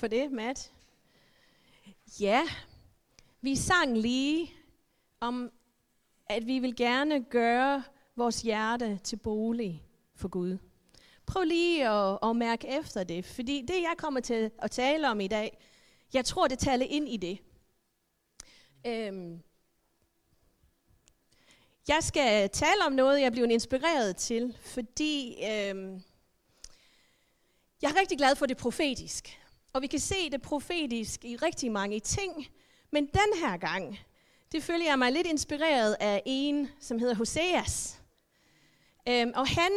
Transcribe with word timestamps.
for 0.00 0.06
det, 0.06 0.32
Matt. 0.32 0.72
Ja, 2.20 2.42
vi 3.40 3.56
sang 3.56 3.98
lige 3.98 4.52
om, 5.20 5.52
at 6.26 6.46
vi 6.46 6.58
vil 6.58 6.76
gerne 6.76 7.24
gøre 7.24 7.82
vores 8.16 8.42
hjerte 8.42 9.00
til 9.04 9.16
bolig 9.16 9.82
for 10.14 10.28
Gud. 10.28 10.58
Prøv 11.26 11.44
lige 11.44 11.88
at, 11.88 12.18
at 12.22 12.36
mærke 12.36 12.68
efter 12.78 13.04
det, 13.04 13.24
fordi 13.24 13.64
det, 13.68 13.74
jeg 13.74 13.94
kommer 13.98 14.20
til 14.20 14.50
at 14.58 14.70
tale 14.70 15.10
om 15.10 15.20
i 15.20 15.28
dag, 15.28 15.58
jeg 16.12 16.24
tror, 16.24 16.48
det 16.48 16.58
taler 16.58 16.86
ind 16.86 17.08
i 17.08 17.16
det. 17.16 17.38
Øhm, 18.86 19.42
jeg 21.88 21.98
skal 22.00 22.50
tale 22.50 22.84
om 22.86 22.92
noget, 22.92 23.20
jeg 23.20 23.32
blev 23.32 23.44
inspireret 23.44 24.16
til, 24.16 24.56
fordi 24.60 25.44
øhm, 25.44 26.02
jeg 27.82 27.90
er 27.90 28.00
rigtig 28.00 28.18
glad 28.18 28.36
for 28.36 28.46
det 28.46 28.56
profetisk. 28.56 29.39
Og 29.72 29.82
vi 29.82 29.86
kan 29.86 30.00
se 30.00 30.30
det 30.30 30.42
profetisk 30.42 31.24
i 31.24 31.36
rigtig 31.36 31.72
mange 31.72 32.00
ting. 32.00 32.46
Men 32.90 33.06
den 33.06 33.40
her 33.44 33.56
gang, 33.56 33.98
det 34.52 34.62
følger 34.62 34.86
jeg 34.86 34.98
mig 34.98 35.12
lidt 35.12 35.26
inspireret 35.26 35.96
af 36.00 36.22
en, 36.26 36.68
som 36.80 36.98
hedder 36.98 37.14
Hoseas. 37.14 38.00
Øhm, 39.08 39.32
og 39.34 39.48
han, 39.48 39.70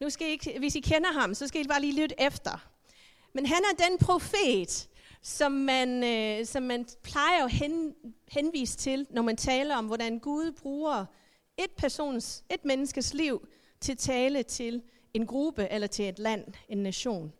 nu 0.00 0.10
skal 0.10 0.26
I 0.26 0.30
ikke, 0.30 0.58
hvis 0.58 0.74
I 0.74 0.80
kender 0.80 1.12
ham, 1.12 1.34
så 1.34 1.46
skal 1.46 1.64
I 1.64 1.68
bare 1.68 1.80
lige 1.80 2.02
lytte 2.02 2.14
efter. 2.18 2.70
Men 3.32 3.46
han 3.46 3.62
er 3.72 3.88
den 3.88 3.98
profet, 3.98 4.88
som 5.22 5.52
man, 5.52 6.04
øh, 6.04 6.46
som 6.46 6.62
man 6.62 6.86
plejer 7.02 7.44
at 7.44 7.50
hen, 7.50 7.94
henvise 8.28 8.76
til, 8.76 9.06
når 9.10 9.22
man 9.22 9.36
taler 9.36 9.76
om, 9.76 9.86
hvordan 9.86 10.18
Gud 10.18 10.52
bruger 10.52 11.06
et, 11.58 11.70
persons, 11.76 12.44
et 12.50 12.64
menneskes 12.64 13.14
liv 13.14 13.48
til 13.80 13.92
at 13.92 13.98
tale 13.98 14.42
til 14.42 14.82
en 15.14 15.26
gruppe 15.26 15.68
eller 15.70 15.86
til 15.86 16.08
et 16.08 16.18
land, 16.18 16.44
en 16.68 16.78
nation. 16.78 17.32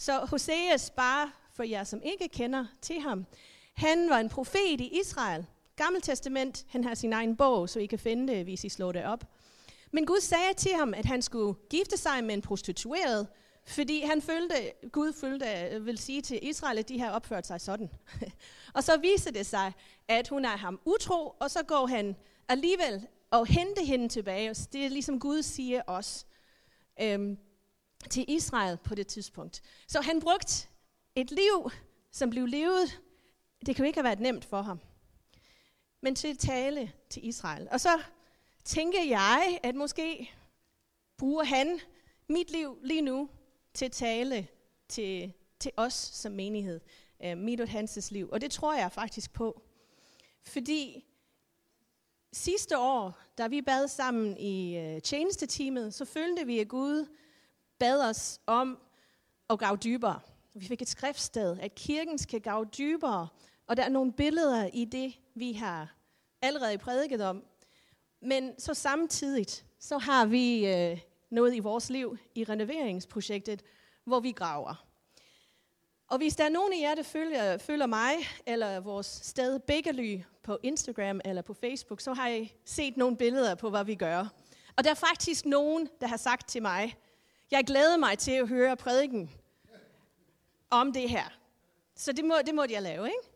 Så 0.00 0.24
Hoseas, 0.24 0.90
bare 0.90 1.30
for 1.52 1.62
jer, 1.62 1.84
som 1.84 2.02
ikke 2.04 2.28
kender 2.28 2.66
til 2.82 3.00
ham, 3.00 3.26
han 3.74 4.10
var 4.10 4.18
en 4.18 4.28
profet 4.28 4.80
i 4.80 5.00
Israel. 5.00 5.46
Gammel 5.76 6.02
testament, 6.02 6.66
han 6.68 6.84
har 6.84 6.94
sin 6.94 7.12
egen 7.12 7.36
bog, 7.36 7.68
så 7.68 7.78
I 7.78 7.86
kan 7.86 7.98
finde 7.98 8.32
det, 8.32 8.44
hvis 8.44 8.64
I 8.64 8.68
slår 8.68 8.92
det 8.92 9.04
op. 9.04 9.24
Men 9.90 10.06
Gud 10.06 10.20
sagde 10.20 10.54
til 10.56 10.72
ham, 10.72 10.94
at 10.94 11.04
han 11.04 11.22
skulle 11.22 11.58
gifte 11.70 11.96
sig 11.96 12.24
med 12.24 12.34
en 12.34 12.42
prostitueret, 12.42 13.28
fordi 13.66 14.00
han 14.00 14.22
følte, 14.22 14.54
Gud 14.92 15.12
følte, 15.12 15.46
øh, 15.72 15.86
vil 15.86 15.98
sige 15.98 16.22
til 16.22 16.38
Israel, 16.42 16.78
at 16.78 16.88
de 16.88 17.00
har 17.00 17.10
opført 17.10 17.46
sig 17.46 17.60
sådan. 17.60 17.90
og 18.74 18.84
så 18.84 18.96
viser 18.96 19.30
det 19.30 19.46
sig, 19.46 19.72
at 20.08 20.28
hun 20.28 20.44
er 20.44 20.56
ham 20.56 20.80
utro, 20.84 21.36
og 21.40 21.50
så 21.50 21.62
går 21.62 21.86
han 21.86 22.16
alligevel 22.48 23.06
og 23.30 23.46
henter 23.46 23.84
hende 23.84 24.08
tilbage. 24.08 24.54
Det 24.54 24.84
er 24.84 24.88
ligesom 24.88 25.20
Gud 25.20 25.42
siger 25.42 25.82
os. 25.86 26.26
Øhm, 27.00 27.38
til 28.10 28.24
Israel 28.28 28.76
på 28.76 28.94
det 28.94 29.06
tidspunkt. 29.06 29.62
Så 29.86 30.00
han 30.00 30.20
brugte 30.20 30.68
et 31.14 31.30
liv, 31.30 31.70
som 32.12 32.30
blev 32.30 32.46
levet, 32.46 33.00
det 33.66 33.76
kan 33.76 33.84
jo 33.84 33.86
ikke 33.86 33.96
have 33.96 34.04
været 34.04 34.20
nemt 34.20 34.44
for 34.44 34.62
ham, 34.62 34.80
men 36.00 36.14
til 36.14 36.28
at 36.28 36.38
tale 36.38 36.92
til 37.10 37.26
Israel. 37.26 37.68
Og 37.70 37.80
så 37.80 38.00
tænker 38.64 39.02
jeg, 39.02 39.60
at 39.62 39.74
måske 39.74 40.30
bruger 41.16 41.44
han 41.44 41.80
mit 42.28 42.50
liv 42.50 42.78
lige 42.82 43.02
nu 43.02 43.28
til 43.74 43.84
at 43.84 43.92
tale 43.92 44.48
til, 44.88 45.32
til 45.60 45.70
os 45.76 45.94
som 45.94 46.32
menighed. 46.32 46.80
Øh, 47.24 47.38
mit 47.38 47.60
og 47.60 47.68
Hanses 47.68 48.10
liv. 48.10 48.28
Og 48.32 48.40
det 48.40 48.50
tror 48.50 48.74
jeg 48.74 48.92
faktisk 48.92 49.32
på. 49.32 49.62
Fordi 50.42 51.04
sidste 52.32 52.78
år, 52.78 53.18
da 53.38 53.46
vi 53.46 53.62
bad 53.62 53.88
sammen 53.88 54.36
i 54.36 54.76
øh, 54.76 55.02
tjenesteteamet, 55.02 55.94
så 55.94 56.04
følte 56.04 56.46
vi, 56.46 56.58
at 56.58 56.68
Gud 56.68 57.06
bad 57.78 58.10
os 58.10 58.40
om 58.46 58.78
at 59.50 59.58
grave 59.58 59.76
dybere. 59.76 60.20
Vi 60.54 60.66
fik 60.66 60.82
et 60.82 60.88
skriftsted, 60.88 61.58
at 61.60 61.74
kirken 61.74 62.18
skal 62.18 62.40
grave 62.40 62.64
dybere, 62.64 63.28
og 63.66 63.76
der 63.76 63.82
er 63.82 63.88
nogle 63.88 64.12
billeder 64.12 64.70
i 64.72 64.84
det, 64.84 65.14
vi 65.34 65.52
har 65.52 65.94
allerede 66.42 66.78
prædiket 66.78 67.20
om. 67.20 67.44
Men 68.22 68.60
så 68.60 68.74
samtidig, 68.74 69.46
så 69.78 69.98
har 69.98 70.26
vi 70.26 70.66
øh, 70.66 71.00
noget 71.30 71.54
i 71.54 71.58
vores 71.58 71.90
liv 71.90 72.18
i 72.34 72.44
renoveringsprojektet, 72.44 73.62
hvor 74.04 74.20
vi 74.20 74.32
graver. 74.32 74.84
Og 76.08 76.18
hvis 76.18 76.36
der 76.36 76.44
er 76.44 76.48
nogen 76.48 76.72
af 76.72 76.80
jer, 76.80 76.94
der 76.94 77.02
følger, 77.02 77.58
følger 77.58 77.86
mig, 77.86 78.14
eller 78.46 78.80
vores 78.80 79.06
sted 79.06 79.58
Bækkerly 79.58 80.20
på 80.42 80.58
Instagram 80.62 81.20
eller 81.24 81.42
på 81.42 81.54
Facebook, 81.54 82.00
så 82.00 82.12
har 82.12 82.28
I 82.28 82.52
set 82.64 82.96
nogle 82.96 83.16
billeder 83.16 83.54
på, 83.54 83.70
hvad 83.70 83.84
vi 83.84 83.94
gør. 83.94 84.26
Og 84.76 84.84
der 84.84 84.90
er 84.90 84.94
faktisk 84.94 85.46
nogen, 85.46 85.88
der 86.00 86.06
har 86.06 86.16
sagt 86.16 86.48
til 86.48 86.62
mig, 86.62 86.96
jeg 87.50 87.64
glædede 87.66 87.98
mig 87.98 88.18
til 88.18 88.32
at 88.32 88.48
høre 88.48 88.76
prædiken 88.76 89.30
om 90.70 90.92
det 90.92 91.10
her. 91.10 91.24
Så 91.94 92.12
det 92.12 92.24
må, 92.24 92.34
det 92.46 92.54
må 92.54 92.64
jeg 92.70 92.82
lave, 92.82 93.06
ikke? 93.06 93.28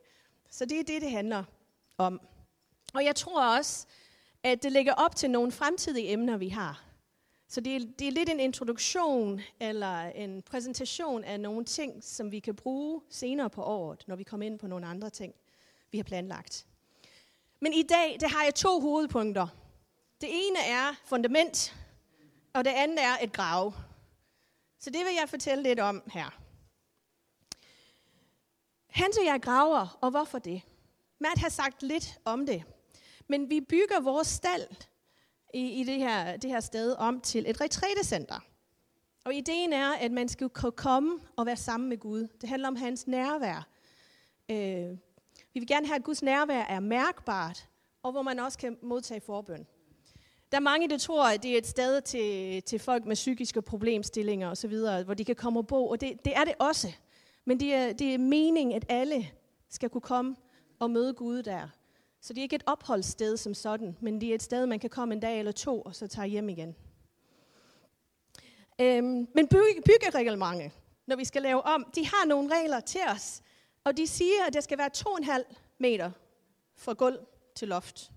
Så 0.50 0.64
det 0.64 0.80
er 0.80 0.84
det, 0.84 1.02
det 1.02 1.10
handler 1.10 1.44
om. 1.98 2.20
Og 2.94 3.04
jeg 3.04 3.16
tror 3.16 3.56
også, 3.56 3.86
at 4.42 4.62
det 4.62 4.72
lægger 4.72 4.92
op 4.92 5.16
til 5.16 5.30
nogle 5.30 5.52
fremtidige 5.52 6.12
emner, 6.12 6.36
vi 6.36 6.48
har. 6.48 6.84
Så 7.48 7.60
det 7.60 7.76
er, 7.76 7.80
det 7.98 8.08
er 8.08 8.12
lidt 8.12 8.28
en 8.28 8.40
introduktion 8.40 9.40
eller 9.60 10.00
en 10.00 10.42
præsentation 10.42 11.24
af 11.24 11.40
nogle 11.40 11.64
ting, 11.64 12.04
som 12.04 12.32
vi 12.32 12.38
kan 12.38 12.56
bruge 12.56 13.02
senere 13.10 13.50
på 13.50 13.62
året, 13.62 14.04
når 14.06 14.16
vi 14.16 14.22
kommer 14.22 14.46
ind 14.46 14.58
på 14.58 14.66
nogle 14.66 14.86
andre 14.86 15.10
ting, 15.10 15.34
vi 15.90 15.98
har 15.98 16.04
planlagt. 16.04 16.66
Men 17.60 17.72
i 17.72 17.82
dag, 17.82 18.16
det 18.20 18.30
har 18.30 18.44
jeg 18.44 18.54
to 18.54 18.80
hovedpunkter. 18.80 19.46
Det 20.20 20.28
ene 20.32 20.58
er 20.58 21.00
fundament, 21.04 21.76
og 22.52 22.64
det 22.64 22.70
andet 22.70 22.98
er 23.00 23.16
et 23.22 23.32
grav. 23.32 23.72
Så 24.82 24.90
det 24.90 25.00
vil 25.04 25.14
jeg 25.20 25.28
fortælle 25.28 25.62
lidt 25.62 25.80
om 25.80 26.02
her. 26.06 26.38
Hans 28.86 29.16
og 29.16 29.24
jeg 29.24 29.42
graver, 29.42 29.98
og 30.00 30.10
hvorfor 30.10 30.38
det? 30.38 30.62
Matt 31.18 31.38
har 31.38 31.48
sagt 31.48 31.82
lidt 31.82 32.18
om 32.24 32.46
det. 32.46 32.64
Men 33.28 33.50
vi 33.50 33.60
bygger 33.60 34.00
vores 34.00 34.26
stald 34.26 34.66
i, 35.54 35.80
i 35.80 35.84
det, 35.84 35.98
her, 35.98 36.36
det 36.36 36.50
her 36.50 36.60
sted 36.60 36.92
om 36.98 37.20
til 37.20 37.50
et 37.50 37.60
retrætecenter. 37.60 38.40
Og 39.24 39.34
ideen 39.34 39.72
er, 39.72 39.92
at 39.92 40.12
man 40.12 40.28
skal 40.28 40.48
kunne 40.48 40.72
komme 40.72 41.20
og 41.36 41.46
være 41.46 41.56
sammen 41.56 41.88
med 41.88 41.98
Gud. 41.98 42.28
Det 42.40 42.48
handler 42.48 42.68
om 42.68 42.76
hans 42.76 43.06
nærvær. 43.06 43.68
Øh, 44.50 44.98
vi 45.54 45.60
vil 45.60 45.66
gerne 45.66 45.86
have, 45.86 45.96
at 45.96 46.04
Guds 46.04 46.22
nærvær 46.22 46.60
er 46.60 46.80
mærkbart, 46.80 47.68
og 48.02 48.12
hvor 48.12 48.22
man 48.22 48.38
også 48.38 48.58
kan 48.58 48.78
modtage 48.82 49.20
forbøn. 49.20 49.66
Der 50.52 50.58
er 50.58 50.62
mange, 50.62 50.88
der 50.88 50.98
tror, 50.98 51.24
at 51.28 51.42
det 51.42 51.54
er 51.54 51.58
et 51.58 51.66
sted 51.66 52.00
til, 52.00 52.62
til 52.62 52.78
folk 52.78 53.04
med 53.04 53.16
psykiske 53.16 53.62
problemstillinger 53.62 54.50
osv., 54.50 54.76
hvor 55.04 55.14
de 55.14 55.24
kan 55.24 55.36
komme 55.36 55.60
og 55.60 55.66
bo, 55.66 55.88
og 55.88 56.00
det, 56.00 56.24
det 56.24 56.36
er 56.36 56.44
det 56.44 56.54
også. 56.58 56.92
Men 57.44 57.60
det 57.60 57.74
er, 57.74 57.92
det 57.92 58.14
er 58.14 58.18
meningen, 58.18 58.76
at 58.76 58.84
alle 58.88 59.28
skal 59.68 59.90
kunne 59.90 60.00
komme 60.00 60.36
og 60.78 60.90
møde 60.90 61.14
Gud 61.14 61.42
der. 61.42 61.68
Så 62.20 62.32
det 62.32 62.38
er 62.38 62.42
ikke 62.42 62.56
et 62.56 62.62
opholdssted 62.66 63.36
som 63.36 63.54
sådan, 63.54 63.96
men 64.00 64.20
det 64.20 64.30
er 64.30 64.34
et 64.34 64.42
sted, 64.42 64.66
man 64.66 64.78
kan 64.78 64.90
komme 64.90 65.14
en 65.14 65.20
dag 65.20 65.38
eller 65.38 65.52
to, 65.52 65.82
og 65.82 65.94
så 65.94 66.06
tage 66.06 66.26
hjem 66.26 66.48
igen. 66.48 66.76
Øhm, 68.80 69.28
men 69.34 69.48
bygge, 69.48 69.82
byggereglementet, 69.84 70.70
når 71.06 71.16
vi 71.16 71.24
skal 71.24 71.42
lave 71.42 71.62
om, 71.62 71.86
de 71.94 72.06
har 72.06 72.26
nogle 72.26 72.54
regler 72.54 72.80
til 72.80 73.00
os, 73.14 73.42
og 73.84 73.96
de 73.96 74.06
siger, 74.06 74.46
at 74.46 74.52
det 74.52 74.64
skal 74.64 74.78
være 74.78 74.90
2,5 74.96 75.54
meter 75.78 76.10
fra 76.76 76.92
gulv 76.92 77.18
til 77.54 77.68
loft. 77.68 78.10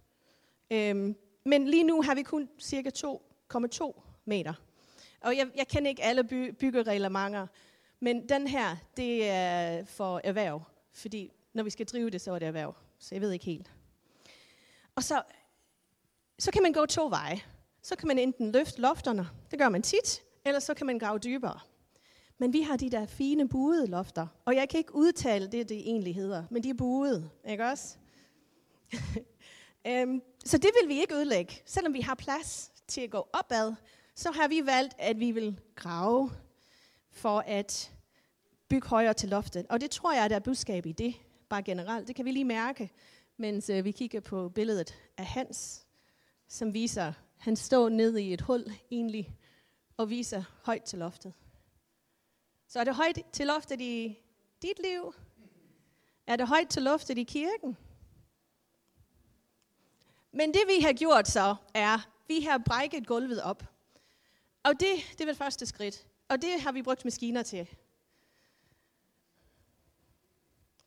Øhm, 0.71 1.15
men 1.45 1.67
lige 1.67 1.83
nu 1.83 2.01
har 2.01 2.15
vi 2.15 2.23
kun 2.23 2.49
cirka 2.59 2.89
2,2 2.97 4.01
meter. 4.25 4.53
Og 5.21 5.37
jeg, 5.37 5.47
jeg 5.55 5.67
kender 5.67 5.89
ikke 5.89 6.03
alle 6.03 6.23
by, 6.23 6.55
byggereglementer, 6.59 7.47
men 7.99 8.29
den 8.29 8.47
her, 8.47 8.75
det 8.97 9.29
er 9.29 9.85
for 9.85 10.21
erhverv. 10.23 10.61
Fordi 10.93 11.31
når 11.53 11.63
vi 11.63 11.69
skal 11.69 11.85
drive 11.85 12.09
det, 12.09 12.21
så 12.21 12.31
er 12.31 12.39
det 12.39 12.47
erhverv. 12.47 12.75
Så 12.99 13.15
jeg 13.15 13.21
ved 13.21 13.31
ikke 13.31 13.45
helt. 13.45 13.71
Og 14.95 15.03
så, 15.03 15.23
så 16.39 16.51
kan 16.51 16.63
man 16.63 16.73
gå 16.73 16.85
to 16.85 17.07
veje. 17.07 17.41
Så 17.81 17.95
kan 17.95 18.07
man 18.07 18.19
enten 18.19 18.51
løfte 18.51 18.81
lofterne, 18.81 19.27
det 19.51 19.59
gør 19.59 19.69
man 19.69 19.81
tit, 19.81 20.23
eller 20.45 20.59
så 20.59 20.73
kan 20.73 20.85
man 20.85 20.99
grave 20.99 21.19
dybere. 21.19 21.59
Men 22.37 22.53
vi 22.53 22.61
har 22.61 22.77
de 22.77 22.89
der 22.89 23.05
fine 23.05 23.49
buede 23.49 23.87
lofter, 23.87 24.27
og 24.45 24.55
jeg 24.55 24.69
kan 24.69 24.77
ikke 24.77 24.95
udtale 24.95 25.47
det, 25.47 25.69
det 25.69 25.77
egentlig 25.77 26.15
hedder, 26.15 26.43
men 26.51 26.63
de 26.63 26.69
er 26.69 26.73
buede, 26.73 27.29
ikke 27.47 27.65
også? 27.65 27.97
øhm, 29.87 30.21
så 30.45 30.57
det 30.57 30.69
vil 30.81 30.89
vi 30.89 30.99
ikke 30.99 31.15
ødelægge. 31.15 31.61
Selvom 31.65 31.93
vi 31.93 32.01
har 32.01 32.15
plads 32.15 32.71
til 32.87 33.01
at 33.01 33.09
gå 33.09 33.27
opad, 33.33 33.75
så 34.15 34.31
har 34.31 34.47
vi 34.47 34.65
valgt, 34.65 34.95
at 34.99 35.19
vi 35.19 35.31
vil 35.31 35.59
grave 35.75 36.31
for 37.11 37.39
at 37.39 37.91
bygge 38.69 38.87
højere 38.87 39.13
til 39.13 39.29
loftet. 39.29 39.65
Og 39.69 39.81
det 39.81 39.91
tror 39.91 40.13
jeg, 40.13 40.29
der 40.29 40.35
er 40.35 40.39
budskab 40.39 40.85
i 40.85 40.91
det, 40.91 41.15
bare 41.49 41.63
generelt. 41.63 42.07
Det 42.07 42.15
kan 42.15 42.25
vi 42.25 42.31
lige 42.31 42.45
mærke, 42.45 42.91
mens 43.37 43.69
øh, 43.69 43.85
vi 43.85 43.91
kigger 43.91 44.19
på 44.19 44.49
billedet 44.49 44.95
af 45.17 45.25
Hans, 45.25 45.85
som 46.47 46.73
viser, 46.73 47.13
han 47.37 47.55
står 47.55 47.89
nede 47.89 48.23
i 48.23 48.33
et 48.33 48.41
hul 48.41 48.65
egentlig, 48.91 49.37
og 49.97 50.09
viser 50.09 50.43
højt 50.63 50.83
til 50.83 50.99
loftet. 50.99 51.33
Så 52.67 52.79
er 52.79 52.83
det 52.83 52.95
højt 52.95 53.19
til 53.31 53.47
loftet 53.47 53.81
i 53.81 54.17
dit 54.61 54.79
liv? 54.83 55.13
Er 56.27 56.35
det 56.35 56.47
højt 56.47 56.69
til 56.69 56.83
loftet 56.83 57.17
i 57.17 57.23
kirken? 57.23 57.77
Men 60.35 60.53
det 60.53 60.61
vi 60.67 60.81
har 60.81 60.93
gjort 60.93 61.27
så, 61.27 61.55
er, 61.73 62.09
vi 62.27 62.41
har 62.41 62.57
brækket 62.57 63.07
gulvet 63.07 63.41
op. 63.41 63.63
Og 64.63 64.79
det, 64.79 64.95
det 65.17 65.19
var 65.19 65.31
det 65.31 65.37
første 65.37 65.65
skridt. 65.65 66.07
Og 66.29 66.41
det 66.41 66.61
har 66.61 66.71
vi 66.71 66.81
brugt 66.81 67.05
maskiner 67.05 67.43
til. 67.43 67.69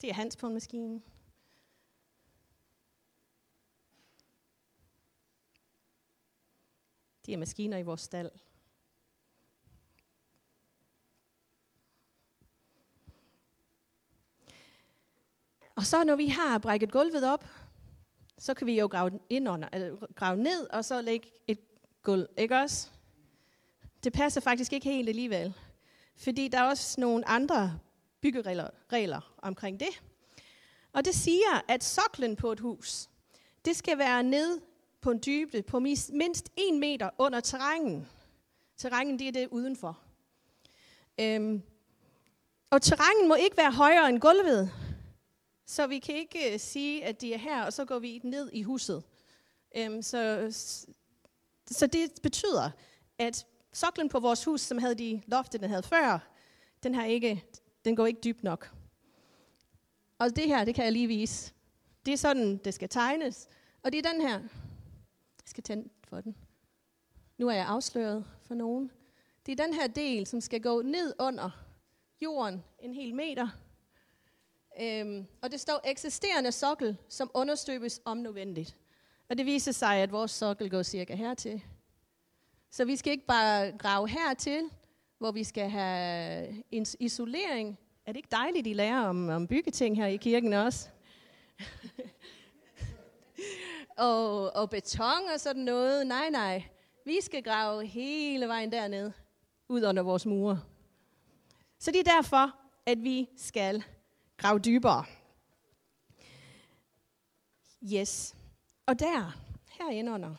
Det 0.01 0.11
er 0.11 0.15
Hans 0.15 0.37
på 0.37 0.47
en 0.47 0.55
maskine. 0.55 1.03
Det 7.27 7.35
er 7.35 7.39
maskiner 7.39 7.79
i 7.79 7.83
vores 7.83 8.01
stald. 8.01 8.31
Og 15.77 15.87
så 15.87 16.05
når 16.05 16.17
vi 16.17 16.27
har 16.27 16.59
brækket 16.59 16.93
gulvet 16.93 17.25
op, 17.25 17.45
så 18.39 18.55
kan 18.55 18.67
vi 18.67 18.79
jo 18.79 18.87
grave, 18.87 19.11
ind 19.31 19.49
under, 19.49 19.69
altså 19.73 20.07
grave 20.15 20.37
ned 20.37 20.71
og 20.71 20.85
så 20.85 21.03
lægge 21.03 21.31
et 21.47 21.59
gulv, 22.03 22.27
ikke 22.37 22.57
også? 22.57 22.89
Det 24.05 24.13
passer 24.13 24.41
faktisk 24.41 24.73
ikke 24.73 24.91
helt 24.91 25.09
alligevel. 25.09 25.55
Fordi 26.17 26.49
der 26.49 26.59
er 26.59 26.69
også 26.69 27.01
nogle 27.01 27.29
andre 27.29 27.79
byggeregler 28.21 28.69
regler 28.93 29.35
omkring 29.43 29.81
det. 29.81 30.03
Og 30.93 31.05
det 31.05 31.15
siger, 31.15 31.65
at 31.69 31.85
soklen 31.85 32.37
på 32.37 32.53
et 32.53 32.61
hus, 32.61 33.09
det 33.65 33.77
skal 33.77 33.99
være 33.99 34.23
ned 34.23 34.61
på 35.01 35.11
en 35.11 35.23
dybde 35.27 35.63
på 35.63 35.79
mindst 35.79 36.51
1 36.57 36.79
meter 36.79 37.11
under 37.19 37.41
terrænen. 37.41 38.09
Terrænen, 38.77 39.19
det 39.19 39.29
er 39.29 39.33
det 39.33 39.49
udenfor. 39.51 39.99
Øhm, 41.21 41.63
og 42.71 42.83
terrænen 42.83 43.29
må 43.29 43.35
ikke 43.35 43.57
være 43.57 43.73
højere 43.73 44.09
end 44.09 44.21
gulvet. 44.21 44.71
Så 45.69 45.87
vi 45.87 45.99
kan 45.99 46.15
ikke 46.15 46.51
uh, 46.55 46.61
sige, 46.61 47.05
at 47.05 47.21
de 47.21 47.35
er 47.35 47.39
her, 47.39 47.65
og 47.65 47.73
så 47.73 47.85
går 47.85 47.99
vi 47.99 48.21
ned 48.25 48.51
i 48.53 48.63
huset. 48.63 49.03
Øhm, 49.77 50.03
så, 50.03 50.49
så 51.67 51.87
det 51.87 52.11
betyder, 52.23 52.71
at 53.19 53.47
soklen 53.73 54.09
på 54.09 54.21
vores 54.21 54.45
hus, 54.45 54.61
som 54.61 54.79
havde 54.79 54.95
de 54.95 55.23
loftet, 55.27 55.61
den 55.61 55.71
havde 55.71 55.83
før, 55.83 56.19
den, 56.83 56.95
har 56.95 57.05
ikke, 57.05 57.45
den 57.85 57.97
går 57.97 58.07
ikke 58.07 58.21
dybt 58.25 58.43
nok. 58.43 58.75
Og 60.19 60.37
det 60.37 60.47
her, 60.47 60.65
det 60.65 60.75
kan 60.75 60.85
jeg 60.85 60.93
lige 60.93 61.07
vise. 61.07 61.53
Det 62.07 62.13
er 62.13 62.19
sådan, 62.19 62.57
det 62.57 62.75
skal 62.75 62.89
tegnes. 62.89 63.49
Og 63.83 63.93
det 63.93 64.07
er 64.07 64.13
den 64.13 64.21
her. 64.21 64.39
Jeg 64.39 65.47
skal 65.47 65.65
tænde 65.65 65.89
for 66.05 66.21
den. 66.21 66.37
Nu 67.39 67.49
er 67.49 67.55
jeg 67.55 67.67
afsløret 67.67 68.25
for 68.43 68.55
nogen. 68.55 68.91
Det 69.47 69.61
er 69.61 69.65
den 69.65 69.75
her 69.75 69.87
del, 69.87 70.27
som 70.27 70.41
skal 70.41 70.63
gå 70.63 70.83
ned 70.83 71.15
under 71.19 71.51
jorden 72.21 72.65
en 72.79 72.95
hel 72.95 73.15
meter. 73.15 73.49
Øhm, 74.81 75.27
og 75.43 75.53
det 75.53 75.61
står 75.61 75.81
eksisterende 75.85 76.53
sokkel, 76.53 76.97
som 77.09 77.31
understøbes 77.35 78.01
om 78.05 78.17
nødvendigt. 78.17 78.77
Og 79.29 79.39
det 79.39 79.47
viser 79.47 79.73
sig, 79.73 79.97
at 79.97 80.13
vores 80.13 80.31
sokkel 80.31 80.71
går 80.71 80.83
cirka 80.83 81.15
hertil. 81.15 81.63
Så 82.71 82.85
vi 82.85 82.97
skal 82.97 83.13
ikke 83.13 83.27
bare 83.27 83.73
grave 83.79 84.09
hertil, 84.09 84.63
hvor 85.19 85.31
vi 85.31 85.45
skal 85.45 85.71
have 85.71 86.49
en 86.71 86.87
isolering. 87.01 87.79
Er 88.07 88.13
det 88.13 88.17
ikke 88.17 88.29
dejligt, 88.31 88.67
I 88.67 88.73
lærer 88.73 89.01
om, 89.01 89.29
om 89.29 89.47
byggeting 89.47 89.97
her 89.97 90.07
i 90.07 90.17
kirken 90.17 90.53
også? 90.53 90.89
og, 94.07 94.57
og 94.57 94.71
beton 94.71 95.29
og 95.35 95.41
sådan 95.41 95.63
noget. 95.63 96.07
Nej, 96.07 96.31
nej. 96.31 96.63
Vi 97.05 97.19
skal 97.23 97.43
grave 97.43 97.87
hele 97.87 98.49
vejen 98.49 98.73
derned, 98.73 99.11
ud 99.69 99.85
under 99.85 100.03
vores 100.03 100.27
mure. 100.27 100.61
Så 101.79 101.91
det 101.91 102.01
er 102.01 102.15
derfor, 102.15 102.55
at 102.87 103.03
vi 103.03 103.29
skal 103.37 103.85
grave 104.39 104.59
dybere. 104.59 105.05
Yes. 107.93 108.35
Og 108.87 108.99
der, 108.99 109.37
herinde 109.79 110.13
under, 110.13 110.35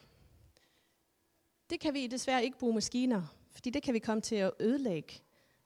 det 1.70 1.80
kan 1.80 1.94
vi 1.94 2.08
desværre 2.08 2.44
ikke 2.44 2.58
bruge 2.58 2.74
maskiner, 2.74 3.22
fordi 3.52 3.70
det 3.70 3.84
kan 3.84 3.94
vi 3.94 4.00
komme 4.00 4.22
til 4.22 4.36
at 4.36 4.52
ødelægge 4.60 5.14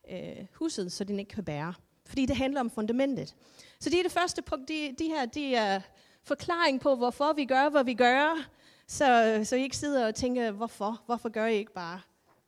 øh, 0.10 0.46
huset, 0.54 0.92
så 0.92 1.04
den 1.04 1.20
ikke 1.20 1.30
kan 1.30 1.44
bære. 1.44 1.74
Fordi 2.06 2.26
det 2.26 2.36
handler 2.36 2.60
om 2.60 2.70
fundamentet. 2.70 3.36
Så 3.80 3.90
det 3.90 4.00
er 4.00 4.04
det 4.04 4.12
første 4.12 4.42
punkt, 4.42 4.68
de, 4.68 4.96
de 5.00 5.08
her 5.08 5.26
de 5.26 5.56
er 5.56 5.82
forklaring 6.24 6.82
på, 6.82 6.96
hvorfor 6.96 7.34
vi 7.34 7.46
gør, 7.46 7.70
hvad 7.70 7.84
vi 7.84 7.94
gør, 7.94 8.50
så, 8.88 9.40
så 9.44 9.56
I 9.56 9.62
ikke 9.62 9.78
sidder 9.78 10.08
og 10.08 10.16
tænker, 10.16 10.52
hvorfor? 10.52 11.04
Hvorfor 11.06 11.30
gør 11.30 11.46
I 11.46 11.56
ikke 11.56 11.74
bare? 11.74 12.02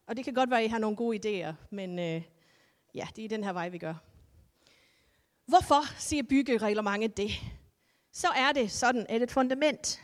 Og 0.07 0.17
det 0.17 0.25
kan 0.25 0.33
godt 0.33 0.49
være, 0.49 0.59
at 0.59 0.65
I 0.65 0.69
har 0.69 0.79
nogle 0.79 0.97
gode 0.97 1.19
idéer, 1.19 1.53
men 1.69 1.99
øh, 1.99 2.21
ja, 2.95 3.07
det 3.15 3.25
er 3.25 3.29
den 3.29 3.43
her 3.43 3.53
vej, 3.53 3.69
vi 3.69 3.77
gør. 3.77 3.95
Hvorfor 5.45 5.99
siger 5.99 6.23
byggereglementet 6.23 7.17
det? 7.17 7.31
Så 8.11 8.27
er 8.27 8.51
det 8.51 8.71
sådan, 8.71 9.05
at 9.09 9.21
et 9.21 9.31
fundament, 9.31 10.01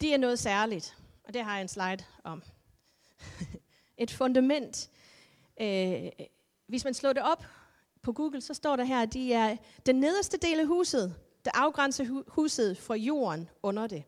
det 0.00 0.14
er 0.14 0.18
noget 0.18 0.38
særligt. 0.38 0.96
Og 1.24 1.34
det 1.34 1.44
har 1.44 1.54
jeg 1.54 1.62
en 1.62 1.68
slide 1.68 2.04
om. 2.24 2.42
et 3.98 4.10
fundament, 4.10 4.90
øh, 5.60 6.08
hvis 6.66 6.84
man 6.84 6.94
slår 6.94 7.12
det 7.12 7.22
op 7.22 7.44
på 8.02 8.12
Google, 8.12 8.40
så 8.40 8.54
står 8.54 8.76
der 8.76 8.84
her, 8.84 9.02
at 9.02 9.12
de 9.12 9.32
er 9.32 9.56
den 9.86 9.96
nederste 10.00 10.36
del 10.36 10.60
af 10.60 10.66
huset, 10.66 11.14
der 11.44 11.50
afgrænser 11.54 12.22
huset 12.28 12.78
fra 12.78 12.94
jorden 12.94 13.48
under 13.62 13.86
det. 13.86 14.04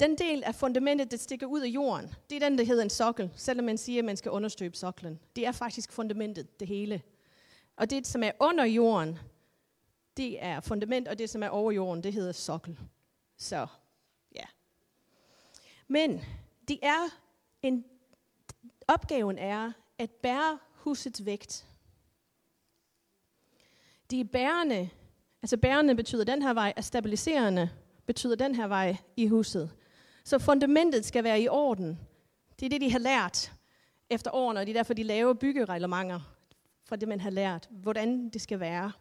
Den 0.00 0.18
del 0.18 0.42
af 0.44 0.54
fundamentet, 0.54 1.10
der 1.10 1.16
stikker 1.16 1.46
ud 1.46 1.60
af 1.60 1.66
jorden, 1.66 2.14
det 2.30 2.36
er 2.36 2.48
den, 2.48 2.58
der 2.58 2.64
hedder 2.64 2.82
en 2.82 2.90
sokkel, 2.90 3.30
selvom 3.36 3.66
man 3.66 3.78
siger, 3.78 3.98
at 3.98 4.04
man 4.04 4.16
skal 4.16 4.30
understøbe 4.30 4.76
soklen. 4.76 5.20
Det 5.36 5.46
er 5.46 5.52
faktisk 5.52 5.92
fundamentet, 5.92 6.60
det 6.60 6.68
hele. 6.68 7.02
Og 7.76 7.90
det, 7.90 8.06
som 8.06 8.22
er 8.22 8.32
under 8.40 8.64
jorden, 8.64 9.18
det 10.16 10.44
er 10.44 10.60
fundament, 10.60 11.08
og 11.08 11.18
det, 11.18 11.30
som 11.30 11.42
er 11.42 11.48
over 11.48 11.72
jorden, 11.72 12.02
det 12.02 12.12
hedder 12.12 12.32
sokkel. 12.32 12.78
Så, 13.36 13.66
ja. 14.34 14.44
Men 15.88 16.20
det 16.68 16.78
er 16.82 17.08
en, 17.62 17.84
opgaven 18.88 19.38
er 19.38 19.72
at 19.98 20.10
bære 20.10 20.58
husets 20.72 21.24
vægt. 21.24 21.66
De 24.10 24.24
bærende, 24.24 24.90
altså 25.42 25.56
bærende 25.56 25.94
betyder 25.94 26.24
den 26.24 26.42
her 26.42 26.52
vej, 26.52 26.72
og 26.76 26.84
stabiliserende 26.84 27.70
betyder 28.06 28.36
den 28.36 28.54
her 28.54 28.66
vej 28.66 28.96
i 29.16 29.26
huset. 29.26 29.70
Så 30.24 30.38
fundamentet 30.38 31.04
skal 31.04 31.24
være 31.24 31.40
i 31.40 31.48
orden. 31.48 32.00
Det 32.60 32.66
er 32.66 32.70
det, 32.70 32.80
de 32.80 32.90
har 32.90 32.98
lært 32.98 33.52
efter 34.10 34.30
årene, 34.34 34.60
og 34.60 34.66
det 34.66 34.72
er 34.72 34.78
derfor, 34.78 34.94
de 34.94 35.02
laver 35.02 35.34
byggereglementer 35.34 36.35
fra 36.88 36.96
det, 36.96 37.08
man 37.08 37.20
har 37.20 37.30
lært, 37.30 37.68
hvordan 37.70 38.28
det 38.28 38.40
skal 38.40 38.60
være. 38.60 38.92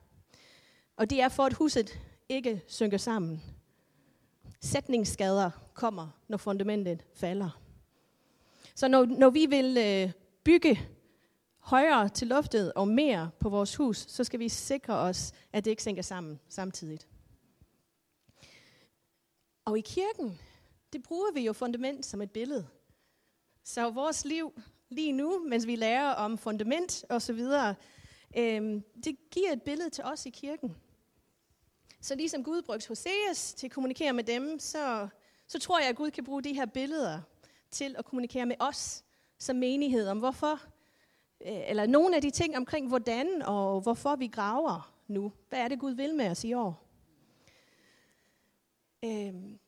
Og 0.95 1.09
det 1.09 1.21
er 1.21 1.29
for, 1.29 1.43
at 1.43 1.53
huset 1.53 1.99
ikke 2.29 2.61
synker 2.67 2.97
sammen. 2.97 3.43
Sætningsskader 4.61 5.51
kommer, 5.73 6.07
når 6.27 6.37
fundamentet 6.37 7.05
falder. 7.13 7.61
Så 8.75 8.87
når, 8.87 9.05
når 9.05 9.29
vi 9.29 9.45
vil 9.45 9.77
øh, 9.77 10.11
bygge 10.43 10.79
højere 11.59 12.09
til 12.09 12.27
loftet 12.27 12.73
og 12.73 12.87
mere 12.87 13.31
på 13.39 13.49
vores 13.49 13.75
hus, 13.75 13.97
så 13.97 14.23
skal 14.23 14.39
vi 14.39 14.49
sikre 14.49 14.93
os, 14.93 15.33
at 15.53 15.65
det 15.65 15.71
ikke 15.71 15.83
sænker 15.83 16.01
sammen 16.01 16.39
samtidig. 16.49 16.99
Og 19.65 19.77
i 19.77 19.81
kirken, 19.81 20.39
det 20.93 21.03
bruger 21.03 21.31
vi 21.33 21.41
jo 21.45 21.53
fundament 21.53 22.05
som 22.05 22.21
et 22.21 22.31
billede. 22.31 22.67
Så 23.63 23.89
vores 23.89 24.25
liv 24.25 24.53
lige 24.89 25.11
nu, 25.11 25.39
mens 25.39 25.67
vi 25.67 25.75
lærer 25.75 26.09
om 26.09 26.37
fundament 26.37 27.05
og 27.09 27.21
så 27.21 27.33
videre, 27.33 27.75
øhm, 28.37 28.83
det 29.03 29.29
giver 29.31 29.51
et 29.51 29.61
billede 29.61 29.89
til 29.89 30.03
os 30.03 30.25
i 30.25 30.29
kirken. 30.29 30.75
Så 32.01 32.15
ligesom 32.15 32.43
Gud 32.43 32.61
brugte 32.61 32.87
Hoseas 32.87 33.53
til 33.53 33.67
at 33.67 33.71
kommunikere 33.71 34.13
med 34.13 34.23
dem, 34.23 34.59
så, 34.59 35.07
så 35.47 35.59
tror 35.59 35.79
jeg, 35.79 35.89
at 35.89 35.95
Gud 35.95 36.11
kan 36.11 36.23
bruge 36.23 36.43
de 36.43 36.53
her 36.53 36.65
billeder 36.65 37.21
til 37.71 37.95
at 37.97 38.05
kommunikere 38.05 38.45
med 38.45 38.55
os 38.59 39.03
som 39.37 39.55
menighed 39.55 40.07
om 40.07 40.19
hvorfor, 40.19 40.61
øh, 41.41 41.69
eller 41.69 41.85
nogle 41.85 42.15
af 42.15 42.21
de 42.21 42.29
ting 42.29 42.57
omkring 42.57 42.87
hvordan 42.87 43.41
og 43.41 43.81
hvorfor 43.81 44.15
vi 44.15 44.27
graver 44.27 44.93
nu. 45.07 45.31
Hvad 45.49 45.59
er 45.59 45.67
det, 45.67 45.79
Gud 45.79 45.91
vil 45.91 46.15
med 46.15 46.29
os 46.29 46.43
i 46.43 46.53
år? 46.53 46.81
Øhm, 49.05 49.59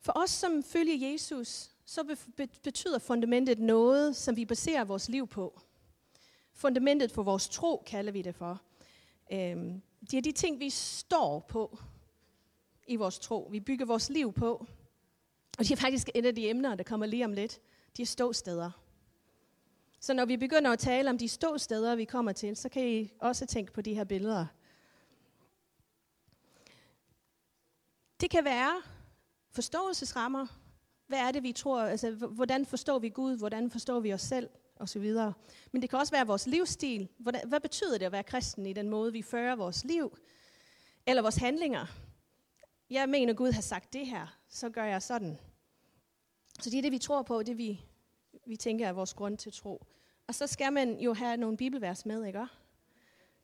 for 0.00 0.12
os, 0.16 0.30
som 0.30 0.62
følger 0.62 1.10
Jesus, 1.10 1.70
så 1.86 2.16
betyder 2.62 2.98
fundamentet 2.98 3.58
noget, 3.58 4.16
som 4.16 4.36
vi 4.36 4.44
baserer 4.44 4.84
vores 4.84 5.08
liv 5.08 5.26
på. 5.28 5.60
Fundamentet 6.52 7.12
for 7.12 7.22
vores 7.22 7.48
tro, 7.48 7.82
kalder 7.86 8.12
vi 8.12 8.22
det 8.22 8.34
for. 8.34 8.60
Øhm, 9.32 9.82
det 10.10 10.14
er 10.14 10.22
de 10.22 10.32
ting, 10.32 10.60
vi 10.60 10.70
står 10.70 11.40
på 11.40 11.78
i 12.86 12.96
vores 12.96 13.18
tro. 13.18 13.48
Vi 13.50 13.60
bygger 13.60 13.86
vores 13.86 14.10
liv 14.10 14.32
på. 14.32 14.66
Og 15.58 15.64
det 15.64 15.70
er 15.70 15.76
faktisk 15.76 16.10
et 16.14 16.26
af 16.26 16.34
de 16.34 16.50
emner, 16.50 16.74
der 16.74 16.84
kommer 16.84 17.06
lige 17.06 17.24
om 17.24 17.32
lidt, 17.32 17.60
de 17.96 18.02
er 18.02 18.06
ståsteder. 18.06 18.70
Så 20.00 20.14
når 20.14 20.24
vi 20.24 20.36
begynder 20.36 20.70
at 20.70 20.78
tale 20.78 21.10
om 21.10 21.18
de 21.18 21.28
ståsteder, 21.28 21.96
vi 21.96 22.04
kommer 22.04 22.32
til, 22.32 22.56
så 22.56 22.68
kan 22.68 22.88
I 22.88 23.12
også 23.20 23.46
tænke 23.46 23.72
på 23.72 23.80
de 23.80 23.94
her 23.94 24.04
billeder. 24.04 24.46
Det 28.20 28.30
kan 28.30 28.44
være 28.44 28.82
forståelsesrammer. 29.50 30.46
Hvad 31.06 31.18
er 31.18 31.32
det, 31.32 31.42
vi 31.42 31.52
tror? 31.52 31.80
Altså, 31.80 32.10
hvordan 32.10 32.66
forstår 32.66 32.98
vi 32.98 33.08
Gud? 33.08 33.38
Hvordan 33.38 33.70
forstår 33.70 34.00
vi 34.00 34.12
os 34.12 34.22
selv? 34.22 34.48
Og 34.76 34.88
så 34.88 34.98
videre. 34.98 35.32
Men 35.72 35.82
det 35.82 35.90
kan 35.90 35.98
også 35.98 36.12
være 36.12 36.26
vores 36.26 36.46
livsstil. 36.46 37.08
Hvordan, 37.18 37.48
hvad 37.48 37.60
betyder 37.60 37.98
det 37.98 38.06
at 38.06 38.12
være 38.12 38.22
kristen 38.22 38.66
i 38.66 38.72
den 38.72 38.88
måde, 38.88 39.12
vi 39.12 39.22
fører 39.22 39.56
vores 39.56 39.84
liv? 39.84 40.18
Eller 41.06 41.22
vores 41.22 41.36
handlinger? 41.36 41.86
Jeg 42.90 43.08
mener, 43.08 43.34
Gud 43.34 43.52
har 43.52 43.62
sagt 43.62 43.92
det 43.92 44.06
her, 44.06 44.38
så 44.48 44.70
gør 44.70 44.84
jeg 44.84 45.02
sådan. 45.02 45.38
Så 46.60 46.70
det 46.70 46.78
er 46.78 46.82
det, 46.82 46.92
vi 46.92 46.98
tror 46.98 47.22
på, 47.22 47.42
det 47.42 47.58
vi, 47.58 47.80
vi 48.46 48.56
tænker 48.56 48.88
er 48.88 48.92
vores 48.92 49.14
grund 49.14 49.38
til 49.38 49.52
tro. 49.52 49.86
Og 50.26 50.34
så 50.34 50.46
skal 50.46 50.72
man 50.72 51.00
jo 51.00 51.14
have 51.14 51.36
nogle 51.36 51.56
bibelvers 51.56 52.06
med, 52.06 52.24
ikke? 52.24 52.46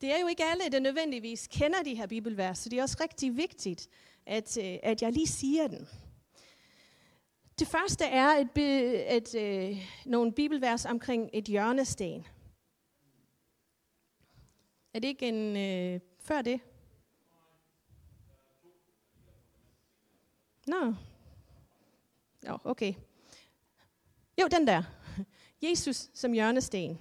Det 0.00 0.14
er 0.14 0.20
jo 0.20 0.26
ikke 0.26 0.44
alle, 0.44 0.68
der 0.72 0.80
nødvendigvis 0.80 1.46
kender 1.46 1.82
de 1.82 1.94
her 1.94 2.06
bibelvers, 2.06 2.58
så 2.58 2.68
det 2.68 2.78
er 2.78 2.82
også 2.82 2.96
rigtig 3.00 3.36
vigtigt, 3.36 3.88
at, 4.26 4.58
øh, 4.58 4.78
at 4.82 5.02
jeg 5.02 5.12
lige 5.12 5.26
siger 5.26 5.66
den. 5.66 5.88
Det 7.58 7.68
første 7.68 8.04
er 8.04 8.28
et, 8.28 8.48
et, 8.56 9.16
et, 9.16 9.34
øh, 9.34 9.76
nogle 10.06 10.32
bibelvers 10.32 10.84
omkring 10.84 11.30
et 11.32 11.44
hjørnesten. 11.44 12.26
Er 14.94 14.98
det 14.98 15.08
ikke 15.08 15.28
en 15.28 15.56
øh, 15.56 16.00
før 16.18 16.42
det? 16.42 16.60
Nå. 20.66 20.94
Jo, 22.48 22.58
okay. 22.64 22.94
Jo, 24.40 24.48
den 24.50 24.66
der. 24.66 24.82
Jesus 25.62 26.10
som 26.14 26.32
hjørnesten. 26.32 26.98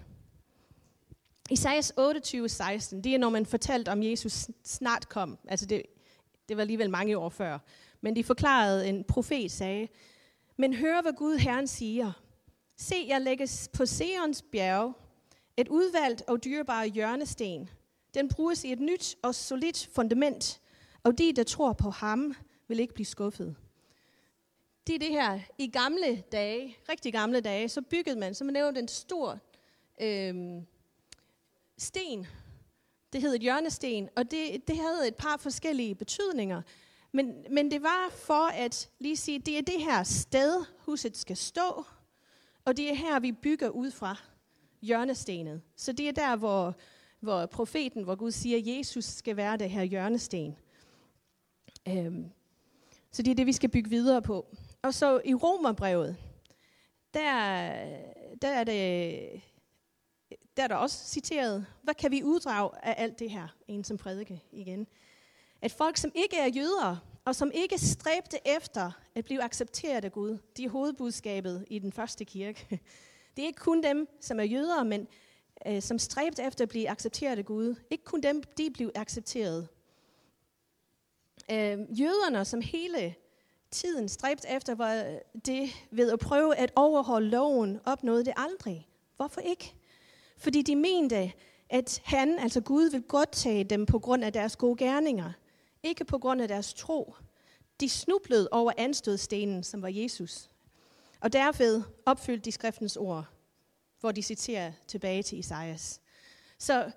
Isaias 1.49 1.93
28, 1.97 2.49
16, 2.49 3.03
det 3.03 3.15
er 3.15 3.19
når 3.19 3.29
man 3.29 3.45
fortalt 3.45 3.87
om 3.87 4.03
Jesus 4.03 4.47
snart 4.63 5.09
kom. 5.09 5.37
Altså 5.47 5.65
det, 5.65 5.83
det 6.49 6.57
var 6.57 6.61
alligevel 6.61 6.89
mange 6.89 7.17
år 7.17 7.29
før. 7.29 7.59
Men 8.01 8.15
de 8.15 8.23
forklarede, 8.23 8.89
en 8.89 9.03
profet 9.03 9.51
sagde, 9.51 9.87
men 10.61 10.73
hør, 10.73 11.01
hvad 11.01 11.13
Gud 11.13 11.37
Herren 11.37 11.67
siger. 11.67 12.11
Se, 12.77 13.05
jeg 13.07 13.21
lægges 13.21 13.69
på 13.73 13.85
Seons 13.85 14.41
bjerg, 14.41 14.93
et 15.57 15.67
udvalgt 15.67 16.23
og 16.27 16.43
dyrebare 16.43 16.87
hjørnesten. 16.87 17.69
Den 18.13 18.29
bruges 18.29 18.63
i 18.63 18.71
et 18.71 18.79
nyt 18.79 19.15
og 19.23 19.35
solidt 19.35 19.89
fundament, 19.93 20.61
og 21.03 21.17
de, 21.17 21.33
der 21.33 21.43
tror 21.43 21.73
på 21.73 21.89
ham, 21.89 22.35
vil 22.67 22.79
ikke 22.79 22.93
blive 22.93 23.05
skuffet. 23.05 23.55
Det 24.87 24.95
er 24.95 24.99
det 24.99 25.09
her, 25.09 25.39
i 25.57 25.67
gamle 25.67 26.23
dage, 26.31 26.77
rigtig 26.89 27.13
gamle 27.13 27.41
dage, 27.41 27.69
så 27.69 27.81
byggede 27.81 28.19
man, 28.19 28.35
som 28.35 28.45
man 28.45 28.53
nævnte, 28.53 28.79
en 28.79 28.87
stor 28.87 29.39
øh, 30.01 30.61
sten. 31.77 32.27
Det 33.13 33.21
hed 33.21 33.35
et 33.35 33.41
hjørnesten, 33.41 34.09
og 34.15 34.31
det, 34.31 34.67
det 34.67 34.77
havde 34.77 35.07
et 35.07 35.15
par 35.15 35.37
forskellige 35.37 35.95
betydninger. 35.95 36.61
Men, 37.11 37.45
men 37.51 37.71
det 37.71 37.83
var 37.83 38.09
for 38.11 38.47
at 38.47 38.89
lige 38.99 39.17
sige, 39.17 39.39
det 39.39 39.57
er 39.57 39.61
det 39.61 39.81
her 39.81 40.03
sted, 40.03 40.65
huset 40.77 41.17
skal 41.17 41.37
stå, 41.37 41.85
og 42.65 42.77
det 42.77 42.89
er 42.89 42.95
her, 42.95 43.19
vi 43.19 43.31
bygger 43.31 43.69
ud 43.69 43.91
fra 43.91 44.17
hjørnestenet. 44.81 45.61
Så 45.75 45.91
det 45.93 46.07
er 46.07 46.11
der, 46.11 46.35
hvor, 46.35 46.75
hvor 47.19 47.45
profeten, 47.45 48.03
hvor 48.03 48.15
Gud 48.15 48.31
siger, 48.31 48.57
at 48.57 48.77
Jesus 48.77 49.05
skal 49.05 49.37
være 49.37 49.57
det 49.57 49.69
her 49.69 49.83
hjørnesten. 49.83 50.55
Øhm, 51.87 52.31
så 53.11 53.21
det 53.21 53.31
er 53.31 53.35
det, 53.35 53.45
vi 53.45 53.53
skal 53.53 53.69
bygge 53.69 53.89
videre 53.89 54.21
på. 54.21 54.45
Og 54.81 54.93
så 54.93 55.21
i 55.25 55.33
Romerbrevet, 55.33 56.17
der, 57.13 57.21
der, 58.41 58.49
er 58.49 58.63
det, 58.63 59.41
der 60.57 60.63
er 60.63 60.67
der 60.67 60.75
også 60.75 61.07
citeret, 61.07 61.65
hvad 61.83 61.93
kan 61.93 62.11
vi 62.11 62.23
uddrage 62.23 62.69
af 62.83 62.95
alt 62.97 63.19
det 63.19 63.31
her, 63.31 63.47
en 63.67 63.83
som 63.83 63.97
prædike 63.97 64.43
igen 64.51 64.87
at 65.61 65.71
folk, 65.71 65.97
som 65.97 66.11
ikke 66.15 66.37
er 66.37 66.47
jøder, 66.47 66.97
og 67.25 67.35
som 67.35 67.51
ikke 67.53 67.77
stræbte 67.77 68.37
efter 68.45 68.91
at 69.15 69.25
blive 69.25 69.43
accepteret 69.43 70.05
af 70.05 70.11
Gud, 70.11 70.37
de 70.57 70.63
er 70.63 70.69
hovedbudskabet 70.69 71.65
i 71.69 71.79
den 71.79 71.91
første 71.91 72.25
kirke. 72.25 72.67
Det 73.35 73.43
er 73.43 73.47
ikke 73.47 73.59
kun 73.59 73.83
dem, 73.83 74.07
som 74.21 74.39
er 74.39 74.43
jøder, 74.43 74.83
men 74.83 75.07
øh, 75.67 75.81
som 75.81 75.99
stræbte 75.99 76.43
efter 76.43 76.65
at 76.65 76.69
blive 76.69 76.89
accepteret 76.89 77.37
af 77.37 77.45
Gud. 77.45 77.75
Ikke 77.89 78.03
kun 78.03 78.21
dem, 78.21 78.43
de 78.57 78.71
blev 78.73 78.91
accepteret. 78.95 79.67
Øh, 81.51 81.99
jøderne, 81.99 82.45
som 82.45 82.61
hele 82.61 83.15
tiden 83.71 84.09
stræbte 84.09 84.47
efter, 84.49 84.75
var 84.75 85.19
det 85.45 85.69
ved 85.91 86.11
at 86.11 86.19
prøve 86.19 86.55
at 86.55 86.71
overholde 86.75 87.29
loven, 87.29 87.79
opnåede 87.85 88.25
det 88.25 88.33
aldrig. 88.37 88.87
Hvorfor 89.15 89.41
ikke? 89.41 89.73
Fordi 90.37 90.61
de 90.61 90.75
mente, 90.75 91.31
at 91.69 92.01
han, 92.05 92.39
altså 92.39 92.61
Gud, 92.61 92.89
vil 92.89 93.01
godt 93.01 93.31
tage 93.31 93.63
dem 93.63 93.85
på 93.85 93.99
grund 93.99 94.23
af 94.23 94.33
deres 94.33 94.55
gode 94.55 94.77
gerninger. 94.77 95.31
Ikke 95.83 96.05
på 96.05 96.17
grund 96.17 96.41
af 96.41 96.47
deres 96.47 96.73
tro. 96.73 97.15
De 97.79 97.89
snublede 97.89 98.49
over 98.51 98.71
anstødstenen, 98.77 99.63
som 99.63 99.81
var 99.81 99.87
Jesus. 99.87 100.49
Og 101.21 101.33
derved 101.33 101.83
opfyldte 102.05 102.45
de 102.45 102.51
skriftens 102.51 102.97
ord, 102.97 103.25
hvor 103.99 104.11
de 104.11 104.21
citerer 104.21 104.71
tilbage 104.87 105.23
til 105.23 105.39
Isaias. 105.39 106.01
Så, 106.57 106.91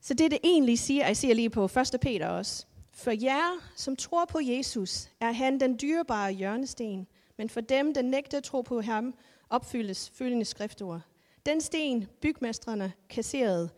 så 0.00 0.14
det, 0.14 0.30
det 0.30 0.38
egentlig 0.44 0.78
siger, 0.78 1.06
jeg 1.06 1.16
siger 1.16 1.34
lige 1.34 1.50
på 1.50 1.64
1. 1.64 2.00
Peter 2.00 2.28
også, 2.28 2.66
for 2.92 3.10
jer, 3.10 3.72
som 3.76 3.96
tror 3.96 4.24
på 4.24 4.38
Jesus, 4.42 5.08
er 5.20 5.32
han 5.32 5.60
den 5.60 5.78
dyrebare 5.82 6.32
hjørnesten, 6.32 7.06
men 7.36 7.48
for 7.48 7.60
dem, 7.60 7.94
der 7.94 8.02
nægter 8.02 8.38
at 8.38 8.44
tro 8.44 8.60
på 8.62 8.80
ham, 8.80 9.14
opfyldes 9.50 10.10
følgende 10.14 10.44
skriftord. 10.44 11.00
Den 11.46 11.60
sten, 11.60 12.08
bygmestrene 12.20 12.92
kasserede, 13.08 13.70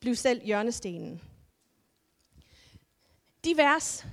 blev 0.00 0.14
selv 0.14 0.44
hjørnestenen. 0.44 1.20
De 3.44 3.56
vers, 3.56 4.06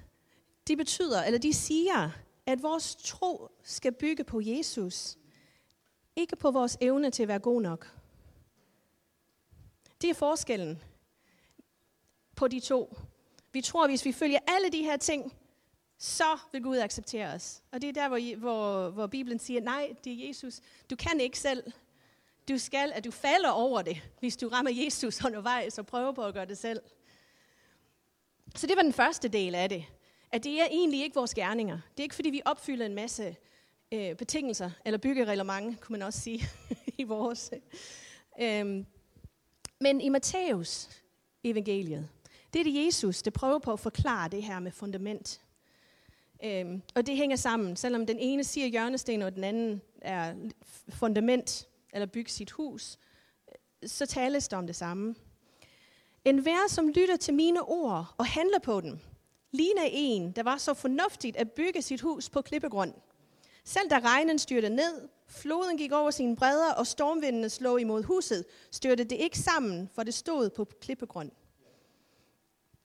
de 0.67 0.77
betyder, 0.77 1.23
eller 1.23 1.39
de 1.39 1.53
siger, 1.53 2.09
at 2.45 2.63
vores 2.63 2.95
tro 2.95 3.49
skal 3.63 3.91
bygge 3.91 4.23
på 4.23 4.41
Jesus, 4.43 5.17
ikke 6.15 6.35
på 6.35 6.51
vores 6.51 6.77
evne 6.81 7.11
til 7.11 7.23
at 7.23 7.27
være 7.27 7.39
god 7.39 7.61
nok. 7.61 7.97
Det 10.01 10.09
er 10.09 10.13
forskellen 10.13 10.83
på 12.35 12.47
de 12.47 12.59
to. 12.59 12.97
Vi 13.51 13.61
tror, 13.61 13.83
at 13.83 13.89
hvis 13.89 14.05
vi 14.05 14.11
følger 14.11 14.39
alle 14.47 14.69
de 14.71 14.83
her 14.83 14.97
ting, 14.97 15.33
så 15.97 16.37
vil 16.51 16.63
Gud 16.63 16.77
acceptere 16.77 17.27
os. 17.27 17.63
Og 17.71 17.81
det 17.81 17.89
er 17.89 17.93
der, 17.93 18.07
hvor, 18.07 18.37
hvor, 18.37 18.89
hvor 18.89 19.07
Bibelen 19.07 19.39
siger, 19.39 19.61
nej, 19.61 19.95
det 20.03 20.13
er 20.13 20.27
Jesus. 20.27 20.59
Du 20.89 20.95
kan 20.95 21.19
ikke 21.19 21.39
selv. 21.39 21.71
Du 22.49 22.57
skal, 22.57 22.91
at 22.95 23.03
du 23.03 23.11
falder 23.11 23.49
over 23.49 23.81
det, 23.81 24.01
hvis 24.19 24.37
du 24.37 24.47
rammer 24.47 24.71
Jesus 24.71 25.21
undervejs 25.25 25.79
og 25.79 25.85
prøver 25.85 26.11
på 26.11 26.25
at 26.25 26.33
gøre 26.33 26.45
det 26.45 26.57
selv. 26.57 26.81
Så 28.55 28.67
det 28.67 28.75
var 28.75 28.81
den 28.81 28.93
første 28.93 29.27
del 29.27 29.55
af 29.55 29.69
det. 29.69 29.85
At 30.31 30.43
det 30.43 30.61
er 30.61 30.65
egentlig 30.71 31.03
ikke 31.03 31.15
vores 31.15 31.33
gerninger. 31.33 31.79
Det 31.91 31.99
er 31.99 32.03
ikke, 32.03 32.15
fordi 32.15 32.29
vi 32.29 32.41
opfylder 32.45 32.85
en 32.85 32.95
masse 32.95 33.35
øh, 33.91 34.15
betingelser, 34.15 34.71
eller 34.85 34.97
byggereglement, 34.97 35.81
kunne 35.81 35.93
man 35.93 36.01
også 36.01 36.19
sige, 36.19 36.43
i 36.97 37.03
vores. 37.03 37.51
Øh, 38.41 38.59
øhm, 38.59 38.85
men 39.79 40.01
i 40.01 40.09
Matthæus 40.09 40.89
evangeliet, 41.43 42.09
det 42.53 42.59
er 42.59 42.63
det 42.63 42.85
Jesus, 42.85 43.21
der 43.21 43.31
prøver 43.31 43.59
på 43.59 43.73
at 43.73 43.79
forklare 43.79 44.29
det 44.29 44.43
her 44.43 44.59
med 44.59 44.71
fundament. 44.71 45.41
Øhm, 46.43 46.81
og 46.95 47.07
det 47.07 47.17
hænger 47.17 47.35
sammen, 47.35 47.75
selvom 47.75 48.05
den 48.05 48.19
ene 48.19 48.43
siger 48.43 48.67
hjørnesten, 48.67 49.21
og 49.21 49.35
den 49.35 49.43
anden 49.43 49.81
er 50.01 50.35
fundament, 50.89 51.67
eller 51.93 52.05
bygge 52.05 52.31
sit 52.31 52.51
hus, 52.51 52.99
så 53.85 54.05
tales 54.05 54.47
der 54.47 54.57
om 54.57 54.67
det 54.67 54.75
samme. 54.75 55.15
En 56.25 56.45
vær, 56.45 56.69
som 56.69 56.87
lytter 56.87 57.15
til 57.15 57.33
mine 57.33 57.61
ord 57.61 58.15
og 58.17 58.25
handler 58.25 58.59
på 58.59 58.81
dem, 58.81 58.99
ligner 59.51 59.83
en, 59.91 60.31
der 60.31 60.43
var 60.43 60.57
så 60.57 60.73
fornuftigt 60.73 61.37
at 61.37 61.51
bygge 61.51 61.81
sit 61.81 62.01
hus 62.01 62.29
på 62.29 62.41
klippegrund. 62.41 62.93
Selv 63.63 63.89
da 63.89 63.99
regnen 63.99 64.39
styrte 64.39 64.69
ned, 64.69 65.07
floden 65.27 65.77
gik 65.77 65.91
over 65.91 66.11
sine 66.11 66.35
bredder, 66.35 66.73
og 66.73 66.87
stormvindene 66.87 67.49
slog 67.49 67.81
imod 67.81 68.03
huset, 68.03 68.45
styrte 68.71 69.03
det 69.03 69.15
ikke 69.15 69.37
sammen, 69.39 69.89
for 69.95 70.03
det 70.03 70.13
stod 70.13 70.49
på 70.49 70.65
klippegrund. 70.81 71.31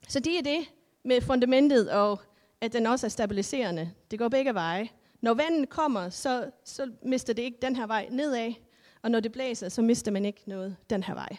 Så 0.08 0.20
det 0.20 0.38
er 0.38 0.42
det 0.42 0.64
med 1.04 1.20
fundamentet, 1.20 1.90
og 1.90 2.18
at 2.60 2.72
den 2.72 2.86
også 2.86 3.06
er 3.06 3.10
stabiliserende. 3.10 3.92
Det 4.10 4.18
går 4.18 4.28
begge 4.28 4.54
veje. 4.54 4.88
Når 5.20 5.34
vandet 5.34 5.68
kommer, 5.68 6.10
så, 6.10 6.50
så 6.64 6.92
mister 7.02 7.32
det 7.32 7.42
ikke 7.42 7.58
den 7.62 7.76
her 7.76 7.86
vej 7.86 8.08
nedad, 8.10 8.52
og 9.02 9.10
når 9.10 9.20
det 9.20 9.32
blæser, 9.32 9.68
så 9.68 9.82
mister 9.82 10.10
man 10.10 10.24
ikke 10.24 10.42
noget 10.46 10.76
den 10.90 11.02
her 11.02 11.14
vej. 11.14 11.36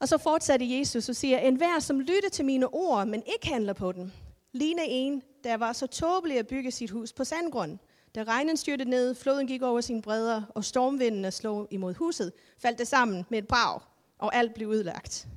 Og 0.00 0.08
så 0.08 0.18
fortsatte 0.18 0.78
Jesus 0.78 1.08
og 1.08 1.16
siger, 1.16 1.38
en 1.38 1.56
hver, 1.56 1.78
som 1.78 2.00
lytter 2.00 2.28
til 2.32 2.44
mine 2.44 2.74
ord, 2.74 3.06
men 3.06 3.22
ikke 3.34 3.48
handler 3.48 3.72
på 3.72 3.92
dem, 3.92 4.12
ligner 4.52 4.82
en, 4.86 5.22
der 5.44 5.56
var 5.56 5.72
så 5.72 5.86
tåbelig 5.86 6.38
at 6.38 6.46
bygge 6.46 6.70
sit 6.70 6.90
hus 6.90 7.12
på 7.12 7.24
sandgrund. 7.24 7.78
Da 8.14 8.22
regnen 8.22 8.56
styrte 8.56 8.84
ned, 8.84 9.14
floden 9.14 9.46
gik 9.46 9.62
over 9.62 9.80
sine 9.80 10.02
bredder, 10.02 10.42
og 10.54 10.64
stormvindene 10.64 11.30
slog 11.30 11.68
imod 11.70 11.94
huset, 11.94 12.32
faldt 12.58 12.78
det 12.78 12.88
sammen 12.88 13.24
med 13.28 13.38
et 13.38 13.48
brag, 13.48 13.80
og 14.18 14.34
alt 14.34 14.54
blev 14.54 14.68
udlagt. 14.68 15.28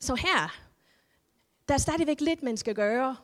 Så 0.00 0.14
her, 0.14 0.56
der 1.68 1.74
er 1.74 1.78
stadigvæk 1.78 2.20
lidt, 2.20 2.42
man 2.42 2.56
skal 2.56 2.74
gøre, 2.74 3.16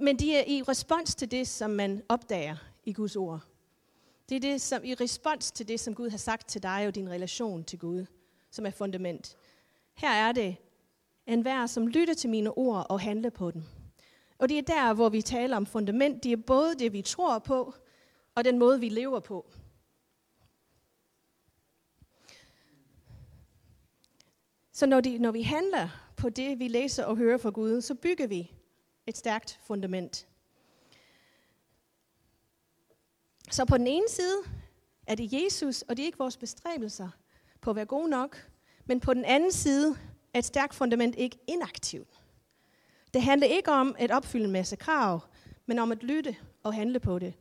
men 0.00 0.18
de 0.18 0.36
er 0.36 0.44
i 0.46 0.62
respons 0.62 1.14
til 1.14 1.30
det, 1.30 1.48
som 1.48 1.70
man 1.70 2.02
opdager 2.08 2.56
i 2.84 2.92
Guds 2.92 3.16
ord. 3.16 3.40
Det 4.28 4.36
er 4.36 4.40
det, 4.40 4.60
som 4.60 4.84
i 4.84 4.94
respons 4.94 5.52
til 5.52 5.68
det, 5.68 5.80
som 5.80 5.94
Gud 5.94 6.10
har 6.10 6.18
sagt 6.18 6.48
til 6.48 6.62
dig 6.62 6.86
og 6.86 6.94
din 6.94 7.10
relation 7.10 7.64
til 7.64 7.78
Gud, 7.78 8.06
som 8.50 8.66
er 8.66 8.70
fundament. 8.70 9.36
Her 9.94 10.10
er 10.10 10.32
det 10.32 10.56
en 11.26 11.40
hver, 11.40 11.66
som 11.66 11.86
lytter 11.86 12.14
til 12.14 12.30
mine 12.30 12.58
ord 12.58 12.86
og 12.90 13.00
handler 13.00 13.30
på 13.30 13.50
dem. 13.50 13.62
Og 14.38 14.48
det 14.48 14.58
er 14.58 14.62
der, 14.62 14.94
hvor 14.94 15.08
vi 15.08 15.22
taler 15.22 15.56
om 15.56 15.66
fundament. 15.66 16.24
Det 16.24 16.32
er 16.32 16.36
både 16.36 16.74
det, 16.74 16.92
vi 16.92 17.02
tror 17.02 17.38
på, 17.38 17.74
og 18.34 18.44
den 18.44 18.58
måde, 18.58 18.80
vi 18.80 18.88
lever 18.88 19.20
på. 19.20 19.46
Så 24.72 24.86
når, 24.86 25.00
de, 25.00 25.18
når 25.18 25.30
vi 25.30 25.42
handler 25.42 25.88
på 26.16 26.28
det, 26.28 26.58
vi 26.58 26.68
læser 26.68 27.04
og 27.04 27.16
hører 27.16 27.38
fra 27.38 27.50
Gud, 27.50 27.80
så 27.80 27.94
bygger 27.94 28.26
vi 28.26 28.52
et 29.06 29.16
stærkt 29.16 29.60
fundament. 29.62 30.28
Så 33.50 33.64
på 33.64 33.78
den 33.78 33.86
ene 33.86 34.08
side 34.08 34.38
er 35.06 35.14
det 35.14 35.32
Jesus, 35.32 35.82
og 35.82 35.96
det 35.96 36.02
er 36.02 36.06
ikke 36.06 36.18
vores 36.18 36.36
bestræbelser 36.36 37.08
på 37.66 37.70
at 37.70 37.76
være 37.76 37.84
gode 37.84 38.08
nok, 38.08 38.48
men 38.84 39.00
på 39.00 39.14
den 39.14 39.24
anden 39.24 39.52
side 39.52 39.96
er 40.34 40.38
et 40.38 40.44
stærkt 40.44 40.74
fundament 40.74 41.14
ikke 41.14 41.38
inaktivt. 41.46 42.08
Det 43.14 43.22
handler 43.22 43.46
ikke 43.46 43.70
om 43.70 43.96
at 43.98 44.10
opfylde 44.10 44.44
en 44.44 44.50
masse 44.50 44.76
krav, 44.76 45.20
men 45.66 45.78
om 45.78 45.92
at 45.92 46.02
lytte 46.02 46.36
og 46.62 46.74
handle 46.74 47.00
på 47.00 47.18
det. 47.18 47.34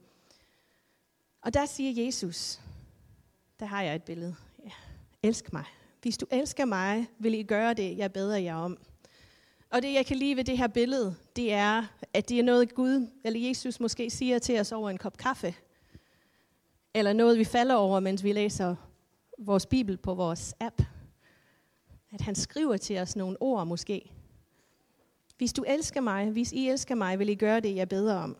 Og 1.41 1.53
der 1.53 1.65
siger 1.65 2.05
Jesus, 2.05 2.59
der 3.59 3.65
har 3.65 3.81
jeg 3.81 3.95
et 3.95 4.03
billede. 4.03 4.35
Ja, 4.63 4.71
elsk 5.23 5.53
mig. 5.53 5.63
Hvis 6.01 6.17
du 6.17 6.25
elsker 6.31 6.65
mig, 6.65 7.07
vil 7.19 7.33
I 7.33 7.43
gøre 7.43 7.73
det, 7.73 7.97
jeg 7.97 8.13
beder 8.13 8.37
jer 8.37 8.55
om. 8.55 8.77
Og 9.69 9.81
det, 9.81 9.93
jeg 9.93 10.05
kan 10.05 10.17
lide 10.17 10.35
ved 10.35 10.43
det 10.43 10.57
her 10.57 10.67
billede, 10.67 11.15
det 11.35 11.53
er, 11.53 11.83
at 12.13 12.29
det 12.29 12.39
er 12.39 12.43
noget 12.43 12.75
Gud, 12.75 13.07
eller 13.23 13.39
Jesus 13.39 13.79
måske 13.79 14.09
siger 14.09 14.39
til 14.39 14.59
os 14.59 14.71
over 14.71 14.89
en 14.89 14.97
kop 14.97 15.17
kaffe. 15.17 15.55
Eller 16.93 17.13
noget, 17.13 17.37
vi 17.37 17.43
falder 17.43 17.75
over, 17.75 17.99
mens 17.99 18.23
vi 18.23 18.31
læser 18.31 18.75
vores 19.37 19.65
Bibel 19.65 19.97
på 19.97 20.13
vores 20.13 20.55
app. 20.59 20.81
At 22.11 22.21
han 22.21 22.35
skriver 22.35 22.77
til 22.77 22.97
os 22.97 23.15
nogle 23.15 23.37
ord 23.39 23.67
måske. 23.67 24.11
Hvis 25.37 25.53
du 25.53 25.63
elsker 25.67 26.01
mig, 26.01 26.29
hvis 26.29 26.51
I 26.51 26.69
elsker 26.69 26.95
mig, 26.95 27.19
vil 27.19 27.29
I 27.29 27.35
gøre 27.35 27.59
det, 27.59 27.75
jeg 27.75 27.89
beder 27.89 28.15
om. 28.15 28.37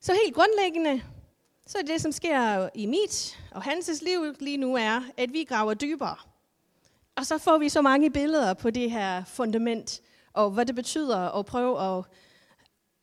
Så 0.00 0.12
helt 0.24 0.34
grundlæggende, 0.34 1.02
så 1.66 1.78
er 1.78 1.82
det, 1.82 2.00
som 2.00 2.12
sker 2.12 2.68
i 2.74 2.86
mit 2.86 3.40
og 3.50 3.62
hans 3.62 4.02
liv 4.02 4.34
lige 4.40 4.56
nu, 4.56 4.76
er, 4.76 5.00
at 5.16 5.32
vi 5.32 5.44
graver 5.44 5.74
dybere. 5.74 6.16
Og 7.16 7.26
så 7.26 7.38
får 7.38 7.58
vi 7.58 7.68
så 7.68 7.82
mange 7.82 8.10
billeder 8.10 8.54
på 8.54 8.70
det 8.70 8.90
her 8.90 9.24
fundament, 9.24 10.00
og 10.32 10.50
hvad 10.50 10.66
det 10.66 10.74
betyder 10.74 11.38
at 11.38 11.46
prøve 11.46 11.98
at, 11.98 12.04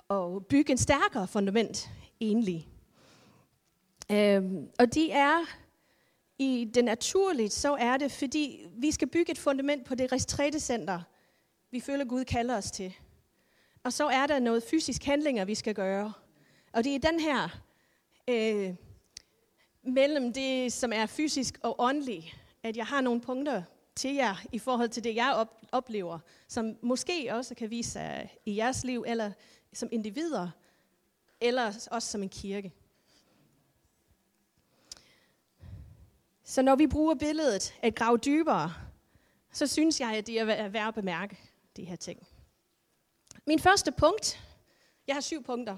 at 0.10 0.45
bygge 0.45 0.71
en 0.71 0.77
stærkere 0.77 1.27
fundament 1.27 1.89
egentlig. 2.19 2.71
Øhm, 4.13 4.70
og 4.80 4.94
de 4.94 5.12
er 5.12 5.46
i 6.39 6.72
det 6.74 6.86
naturligt, 6.86 7.53
så 7.53 7.75
er 7.75 7.98
det, 7.98 8.12
fordi 8.12 8.65
vi 8.74 8.91
skal 8.91 9.08
bygge 9.08 9.32
et 9.32 9.38
fundament 9.38 9.86
på 9.86 9.96
det 9.96 10.12
retrætecenter, 10.12 11.01
vi 11.72 11.80
føler 11.80 12.06
Gud 12.06 12.24
kalder 12.24 12.58
os 12.58 12.72
til. 12.72 12.94
Og 13.84 13.94
så 13.94 14.08
er 14.08 14.27
der 14.27 14.39
noget 14.39 14.63
fysisk 14.63 15.03
handlinger, 15.03 15.46
vi 15.46 15.56
skal 15.56 15.75
gøre. 15.75 16.13
Og 16.74 16.84
det 16.84 16.96
er 16.96 17.12
den 17.12 17.20
her 17.20 17.62
øh, 18.27 18.75
mellem 19.84 20.34
det, 20.34 20.74
som 20.74 20.94
er 20.94 21.06
fysisk 21.06 21.60
og 21.63 21.75
åndelig, 21.80 22.34
at 22.63 22.77
jeg 22.77 22.86
har 22.86 23.01
nogle 23.01 23.22
punkter 23.22 23.63
til 23.96 24.15
jer 24.15 24.36
i 24.51 24.60
forhold 24.60 24.89
til 24.89 25.03
det, 25.03 25.15
jeg 25.15 25.34
op, 25.36 25.62
oplever, 25.72 26.20
som 26.48 26.75
måske 26.82 27.30
også 27.32 27.56
kan 27.56 27.70
vise 27.70 27.91
sig 27.91 28.30
i 28.46 28.58
jeres 28.58 28.84
liv, 28.84 29.03
eller 29.08 29.32
som 29.74 29.89
individer, 29.91 30.50
eller 31.41 31.88
også 31.91 32.08
som 32.12 32.24
en 32.24 32.30
kirke. 32.30 32.74
Så 36.51 36.61
når 36.61 36.75
vi 36.75 36.87
bruger 36.87 37.16
billedet 37.16 37.74
at 37.81 37.96
grave 37.96 38.18
dybere, 38.18 38.74
så 39.51 39.68
synes 39.68 40.00
jeg, 40.00 40.16
at 40.16 40.27
det 40.27 40.40
er 40.40 40.70
værd 40.70 40.87
at 40.87 40.94
bemærke 40.94 41.37
de 41.75 41.83
her 41.83 41.96
ting. 41.96 42.27
Min 43.48 43.59
første 43.59 43.92
punkt, 43.92 44.42
jeg 45.07 45.16
har 45.16 45.22
syv 45.22 45.44
punkter, 45.44 45.77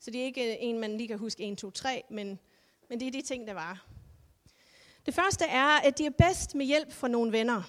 så 0.00 0.10
det 0.10 0.20
er 0.20 0.24
ikke 0.24 0.50
øh, 0.50 0.56
en, 0.60 0.78
man 0.78 0.96
lige 0.96 1.08
kan 1.08 1.18
huske 1.18 1.52
1, 1.52 1.58
2, 1.58 1.70
3, 1.70 2.02
men, 2.10 2.38
men 2.88 3.00
det 3.00 3.08
er 3.08 3.12
de 3.12 3.22
ting, 3.22 3.46
der 3.46 3.52
var. 3.52 3.86
Det 5.06 5.14
første 5.14 5.44
er, 5.44 5.66
at 5.66 5.98
det 5.98 6.06
er 6.06 6.10
bedst 6.10 6.54
med 6.54 6.66
hjælp 6.66 6.92
fra 6.92 7.08
nogle 7.08 7.32
venner. 7.32 7.62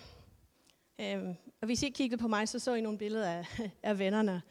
Øhm, 0.99 1.35
og 1.61 1.65
hvis 1.65 1.83
I 1.83 1.89
kiggede 1.89 2.21
på 2.21 2.27
mig, 2.27 2.49
så 2.49 2.59
så 2.59 2.73
I 2.73 2.81
nogle 2.81 2.97
billeder 2.97 3.29
af, 3.29 3.71
af 3.83 3.99
vennerne. 3.99 4.41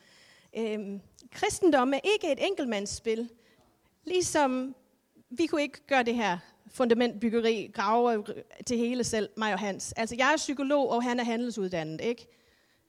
Øhm, 0.57 1.01
kristendom 1.31 1.95
er 1.95 2.01
ikke 2.15 2.33
et 2.33 2.47
enkeltmandsspil. 2.47 3.31
Ligesom 4.05 4.75
vi 5.31 5.47
kunne 5.47 5.63
ikke 5.63 5.87
gøre 5.87 6.03
det 6.03 6.15
her 6.15 6.39
fundamentbyggeri, 6.77 7.71
grave 7.75 8.15
øh, 8.15 8.25
til 8.67 8.79
hele 8.79 9.05
selv, 9.05 9.29
mig 9.37 9.53
og 9.53 9.59
Hans. 9.59 9.93
Altså, 9.93 10.15
jeg 10.19 10.33
er 10.33 10.37
psykolog, 10.37 10.91
og 10.91 11.03
han 11.03 11.21
er 11.21 11.25
handelsuddannet, 11.25 12.01
ikke? 12.01 12.27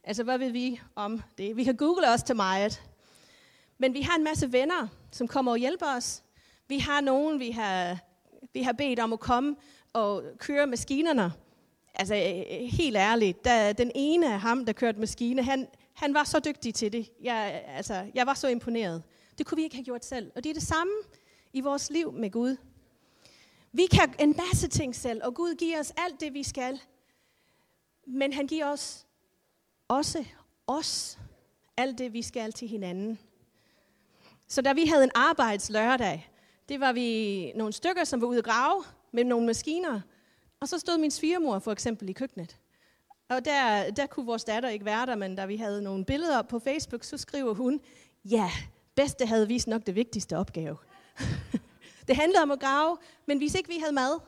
Altså, 0.04 0.24
hvad 0.24 0.38
ved 0.38 0.52
vi 0.52 0.82
om 0.96 1.22
det? 1.38 1.58
Vi 1.58 1.64
kan 1.64 1.76
google 1.76 2.10
os 2.14 2.24
til 2.24 2.36
meget. 2.36 2.84
Men 3.78 3.94
vi 3.94 4.02
har 4.02 4.18
en 4.18 4.24
masse 4.24 4.52
venner, 4.52 4.88
som 5.12 5.28
kommer 5.28 5.52
og 5.52 5.58
hjælper 5.58 5.86
os. 5.98 6.24
Vi 6.68 6.78
har 6.78 7.02
nogen, 7.02 7.40
vi 7.40 7.52
har, 7.52 7.98
vi 8.54 8.62
har 8.62 8.74
bedt 8.74 9.00
om 9.00 9.14
at 9.14 9.20
komme 9.20 9.56
og 9.94 10.24
køre 10.38 10.68
maskinerne. 10.68 11.32
Altså, 11.96 12.16
øh, 12.16 12.62
øh, 12.62 12.68
helt 12.68 12.98
ærligt, 12.98 13.46
da 13.46 13.74
den 13.74 13.92
ene 13.96 14.34
af 14.34 14.40
ham, 14.40 14.66
der 14.66 14.74
kørte 14.74 15.00
maskine, 15.00 15.44
han, 15.44 15.68
han 15.94 16.14
var 16.14 16.24
så 16.24 16.40
dygtig 16.40 16.74
til 16.74 16.94
det. 16.94 17.10
Jeg, 17.24 17.64
altså, 17.68 18.06
jeg 18.14 18.26
var 18.26 18.34
så 18.34 18.48
imponeret. 18.48 19.04
Det 19.38 19.46
kunne 19.46 19.56
vi 19.56 19.64
ikke 19.64 19.76
have 19.76 19.86
gjort 19.86 20.06
selv. 20.06 20.32
Og 20.36 20.44
det 20.44 20.50
er 20.50 20.54
det 20.54 20.64
samme 20.64 20.94
i 21.54 21.62
vores 21.62 21.90
liv 21.90 22.12
med 22.12 22.32
Gud. 22.32 22.58
Vi 23.78 23.86
kan 23.86 24.14
en 24.20 24.36
masse 24.38 24.68
ting 24.68 24.96
selv, 24.96 25.22
og 25.24 25.34
Gud 25.34 25.56
giver 25.56 25.80
os 25.80 25.94
alt 25.98 26.20
det, 26.20 26.34
vi 26.34 26.44
skal. 26.44 26.82
Men 28.08 28.34
han 28.34 28.48
giver 28.48 28.66
os 28.66 29.06
også 29.88 30.26
os 30.68 31.20
alt 31.78 31.98
det, 31.98 32.14
vi 32.14 32.22
skal 32.22 32.52
til 32.52 32.68
hinanden. 32.68 33.20
Så 34.48 34.62
da 34.62 34.74
vi 34.74 34.86
havde 34.86 35.04
en 35.04 35.12
arbejdslørdag, 35.16 36.30
det 36.70 36.80
var 36.80 36.94
vi 36.94 37.52
nogle 37.56 37.74
stykker, 37.74 38.04
som 38.04 38.22
var 38.22 38.28
ude 38.28 38.38
at 38.38 38.44
grave 38.44 38.84
med 39.12 39.24
nogle 39.24 39.46
maskiner. 39.46 40.02
Og 40.60 40.68
så 40.68 40.80
stod 40.80 40.98
min 40.98 41.12
svigermor 41.12 41.60
for 41.60 41.72
eksempel 41.72 42.10
i 42.10 42.14
køkkenet. 42.14 42.58
Og 43.30 43.46
der, 43.46 43.92
der 43.92 44.06
kunne 44.06 44.26
vores 44.26 44.44
datter 44.44 44.70
ikke 44.70 44.86
være 44.86 45.06
der, 45.06 45.16
men 45.16 45.36
da 45.36 45.46
vi 45.46 45.56
havde 45.56 45.82
nogle 45.82 46.06
billeder 46.06 46.42
på 46.42 46.60
Facebook, 46.60 47.04
så 47.04 47.18
skriver 47.18 47.54
hun, 47.54 47.82
ja, 48.26 48.52
bedste 48.96 49.26
havde 49.26 49.48
vist 49.48 49.68
nok 49.68 49.86
det 49.86 49.96
vigtigste 49.96 50.38
opgave. 50.38 50.78
det 52.08 52.16
handlede 52.16 52.42
om 52.42 52.52
at 52.52 52.60
grave, 52.60 52.98
men 53.26 53.38
hvis 53.38 53.56
ikke 53.56 53.70
vi 53.70 53.78
havde 53.80 53.94
mad. 53.94 54.20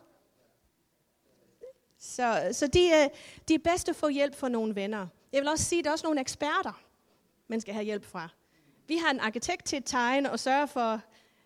Så, 1.99 2.49
så 2.51 2.67
de, 2.67 2.79
øh, 2.79 3.09
de 3.47 3.53
er 3.53 3.59
bedst 3.63 3.89
at 3.89 3.95
få 3.95 4.07
hjælp 4.07 4.35
fra 4.35 4.49
nogle 4.49 4.75
venner. 4.75 5.07
Jeg 5.33 5.41
vil 5.41 5.49
også 5.49 5.65
sige, 5.65 5.79
at 5.79 5.85
der 5.85 5.89
er 5.89 5.93
også 5.93 6.05
nogle 6.05 6.21
eksperter, 6.21 6.81
man 7.47 7.61
skal 7.61 7.73
have 7.73 7.85
hjælp 7.85 8.05
fra. 8.05 8.29
Vi 8.87 8.97
har 8.97 9.11
en 9.11 9.19
arkitekt 9.19 9.65
til 9.65 9.75
at 9.75 9.85
tegne 9.85 10.31
og 10.31 10.39
sørge 10.39 10.67
for, 10.67 11.01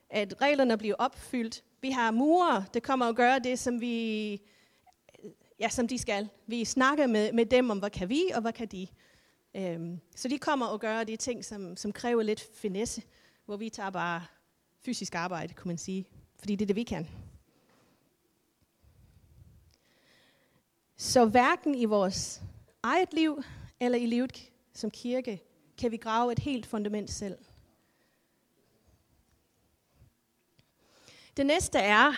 at 0.09 0.41
reglerne 0.41 0.77
bliver 0.77 0.95
opfyldt. 0.99 1.63
Vi 1.81 1.91
har 1.91 2.11
murer, 2.11 2.63
der 2.73 2.79
kommer 2.79 3.05
og 3.05 3.15
gør 3.15 3.39
det, 3.39 3.59
som 3.59 3.81
vi 3.81 4.41
ja, 5.59 5.69
som 5.69 5.87
de 5.87 5.97
skal. 5.97 6.29
Vi 6.47 6.65
snakker 6.65 7.07
med, 7.07 7.31
med 7.33 7.45
dem 7.45 7.69
om, 7.69 7.79
hvad 7.79 7.89
kan 7.89 8.09
vi, 8.09 8.23
og 8.35 8.41
hvad 8.41 8.53
kan 8.53 8.67
de. 8.67 8.87
Øhm, 9.55 9.99
så 10.15 10.27
de 10.27 10.37
kommer 10.37 10.65
og 10.65 10.79
gør 10.79 11.03
de 11.03 11.15
ting, 11.15 11.45
som, 11.45 11.77
som 11.77 11.91
kræver 11.91 12.23
lidt 12.23 12.47
finesse, 12.53 13.01
hvor 13.45 13.57
vi 13.57 13.69
tager 13.69 13.89
bare 13.89 14.25
fysisk 14.85 15.15
arbejde, 15.15 15.53
kunne 15.53 15.69
man 15.69 15.77
sige. 15.77 16.05
Fordi 16.43 16.55
det 16.55 16.65
er 16.65 16.67
det, 16.67 16.75
vi 16.75 16.83
kan. 16.83 17.07
Så 20.97 21.25
hverken 21.25 21.75
i 21.75 21.85
vores 21.85 22.41
eget 22.83 23.13
liv, 23.13 23.43
eller 23.79 23.97
i 23.97 24.05
livet 24.05 24.51
som 24.73 24.91
kirke, 24.91 25.43
kan 25.77 25.91
vi 25.91 25.97
grave 25.97 26.31
et 26.31 26.39
helt 26.39 26.65
fundament 26.65 27.11
selv. 27.11 27.37
Det 31.37 31.45
næste 31.45 31.79
er, 31.79 32.13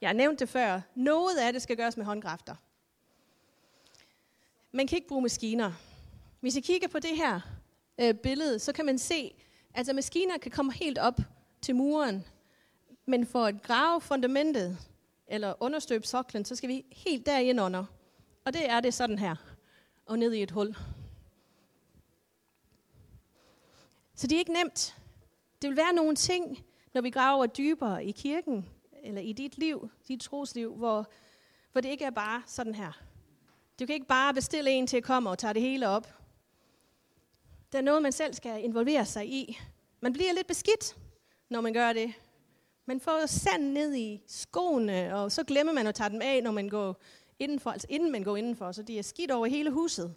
jeg 0.00 0.14
nævnte 0.14 0.40
det 0.40 0.48
før, 0.48 0.80
noget 0.94 1.38
af 1.38 1.52
det 1.52 1.62
skal 1.62 1.76
gøres 1.76 1.96
med 1.96 2.04
håndkræfter. 2.04 2.54
Man 4.72 4.86
kan 4.86 4.96
ikke 4.96 5.08
bruge 5.08 5.22
maskiner. 5.22 5.72
Hvis 6.40 6.56
I 6.56 6.60
kigger 6.60 6.88
på 6.88 6.98
det 6.98 7.16
her 7.16 7.40
øh, 7.98 8.14
billede, 8.14 8.58
så 8.58 8.72
kan 8.72 8.86
man 8.86 8.98
se, 8.98 9.34
at 9.70 9.78
altså 9.78 9.92
maskiner 9.92 10.38
kan 10.38 10.50
komme 10.50 10.72
helt 10.72 10.98
op 10.98 11.20
til 11.62 11.76
muren, 11.76 12.24
men 13.08 13.26
for 13.26 13.44
at 13.44 13.62
grave 13.62 14.00
fundamentet, 14.00 14.78
eller 15.26 15.54
understøbe 15.60 16.06
soklen, 16.06 16.44
så 16.44 16.56
skal 16.56 16.68
vi 16.68 16.84
helt 16.92 17.26
derind 17.26 17.60
under. 17.60 17.84
Og 18.44 18.52
det 18.52 18.70
er 18.70 18.80
det 18.80 18.94
sådan 18.94 19.18
her, 19.18 19.36
og 20.06 20.18
ned 20.18 20.32
i 20.32 20.42
et 20.42 20.50
hul. 20.50 20.76
Så 24.14 24.26
det 24.26 24.32
er 24.32 24.38
ikke 24.38 24.52
nemt. 24.52 24.96
Det 25.62 25.70
vil 25.70 25.76
være 25.76 25.92
nogle 25.92 26.16
ting, 26.16 26.64
når 26.94 27.00
vi 27.00 27.10
graver 27.10 27.46
dybere 27.46 28.04
i 28.04 28.10
kirken, 28.10 28.68
eller 29.02 29.20
i 29.20 29.32
dit 29.32 29.58
liv, 29.58 29.90
dit 30.08 30.20
trosliv, 30.20 30.74
hvor, 30.74 31.10
hvor 31.72 31.80
det 31.80 31.88
ikke 31.88 32.04
er 32.04 32.10
bare 32.10 32.42
sådan 32.46 32.74
her. 32.74 32.92
Du 33.80 33.86
kan 33.86 33.94
ikke 33.94 34.06
bare 34.06 34.34
bestille 34.34 34.70
en 34.70 34.86
til 34.86 34.96
at 34.96 35.02
komme 35.04 35.30
og 35.30 35.38
tage 35.38 35.54
det 35.54 35.62
hele 35.62 35.88
op. 35.88 36.14
Der 37.72 37.78
er 37.78 37.82
noget, 37.82 38.02
man 38.02 38.12
selv 38.12 38.34
skal 38.34 38.64
involvere 38.64 39.06
sig 39.06 39.28
i. 39.28 39.58
Man 40.00 40.12
bliver 40.12 40.32
lidt 40.32 40.46
beskidt, 40.46 40.96
når 41.50 41.60
man 41.60 41.72
gør 41.72 41.92
det. 41.92 42.14
Man 42.88 43.00
får 43.00 43.26
sand 43.26 43.72
ned 43.72 43.94
i 43.94 44.22
skoene, 44.26 45.14
og 45.16 45.32
så 45.32 45.44
glemmer 45.44 45.72
man 45.72 45.86
at 45.86 45.94
tage 45.94 46.10
dem 46.10 46.22
af, 46.22 46.42
når 46.42 46.50
man 46.50 46.68
går 46.68 47.02
indenfor, 47.38 47.70
altså 47.70 47.86
inden 47.90 48.12
man 48.12 48.22
går 48.22 48.36
indenfor, 48.36 48.72
så 48.72 48.82
de 48.82 48.98
er 48.98 49.02
skidt 49.02 49.30
over 49.30 49.46
hele 49.46 49.70
huset. 49.70 50.14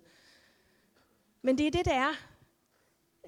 Men 1.42 1.58
det 1.58 1.68
er 1.68 1.72
det, 1.72 1.86
der 1.86 1.94
er. 1.94 2.14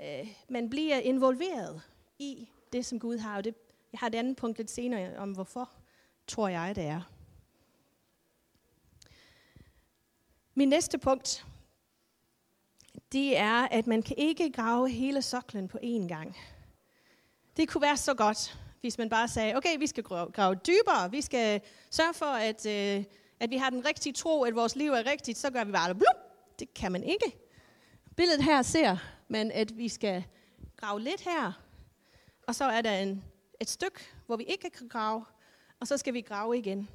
Øh, 0.01 0.27
man 0.49 0.69
bliver 0.69 0.97
involveret 0.97 1.81
i 2.19 2.49
det, 2.73 2.85
som 2.85 2.99
Gud 2.99 3.17
har. 3.17 3.37
Og 3.37 3.43
det, 3.43 3.55
jeg 3.91 3.99
har 3.99 4.07
et 4.07 4.15
andet 4.15 4.37
punkt 4.37 4.57
lidt 4.57 4.71
senere 4.71 5.17
om, 5.17 5.31
hvorfor 5.31 5.69
tror 6.27 6.47
jeg, 6.47 6.75
det 6.75 6.83
er. 6.83 7.01
Min 10.53 10.69
næste 10.69 10.97
punkt, 10.97 11.45
det 13.11 13.37
er, 13.37 13.67
at 13.67 13.87
man 13.87 14.01
kan 14.01 14.17
ikke 14.17 14.51
grave 14.51 14.89
hele 14.89 15.21
soklen 15.21 15.67
på 15.67 15.77
én 15.83 16.07
gang. 16.07 16.37
Det 17.57 17.69
kunne 17.69 17.81
være 17.81 17.97
så 17.97 18.13
godt, 18.13 18.57
hvis 18.83 18.97
man 18.97 19.09
bare 19.09 19.27
sagde, 19.27 19.55
okay, 19.55 19.77
vi 19.79 19.87
skal 19.87 20.03
grave 20.03 20.55
dybere, 20.55 21.11
vi 21.11 21.21
skal 21.21 21.61
sørge 21.89 22.13
for, 22.13 22.25
at, 22.25 22.65
øh, 22.65 23.03
at 23.39 23.49
vi 23.49 23.57
har 23.57 23.69
den 23.69 23.85
rigtige 23.85 24.13
tro, 24.13 24.43
at 24.43 24.55
vores 24.55 24.75
liv 24.75 24.91
er 24.91 25.05
rigtigt, 25.11 25.37
så 25.37 25.49
gør 25.49 25.63
vi 25.63 25.71
bare 25.71 25.95
blum. 25.95 26.15
Det 26.59 26.73
kan 26.73 26.91
man 26.91 27.03
ikke. 27.03 27.37
Billedet 28.17 28.43
her 28.43 28.61
ser 28.61 28.97
man, 29.27 29.51
at 29.51 29.77
vi 29.77 29.89
skal 29.89 30.23
grave 30.77 31.01
lidt 31.01 31.21
her, 31.21 31.51
og 32.47 32.55
så 32.55 32.65
er 32.65 32.81
der 32.81 32.91
en, 32.99 33.23
et 33.59 33.69
stykke, 33.69 33.99
hvor 34.25 34.35
vi 34.35 34.43
ikke 34.43 34.69
kan 34.69 34.87
grave, 34.87 35.25
og 35.79 35.87
så 35.87 35.97
skal 35.97 36.13
vi 36.13 36.21
grave 36.21 36.57
igen. 36.57 36.89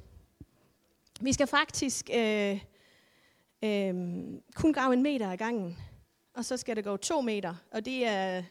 Vi 1.21 1.33
skal 1.33 1.47
faktisk 1.47 2.09
øh, 2.13 2.59
øh, 3.63 3.93
kun 4.55 4.73
grave 4.73 4.93
en 4.93 5.03
meter 5.03 5.31
ad 5.31 5.37
gangen, 5.37 5.77
og 6.33 6.45
så 6.45 6.57
skal 6.57 6.75
det 6.75 6.83
gå 6.83 6.97
to 6.97 7.21
meter, 7.21 7.55
og 7.71 7.85
det 7.85 8.07
er, 8.07 8.43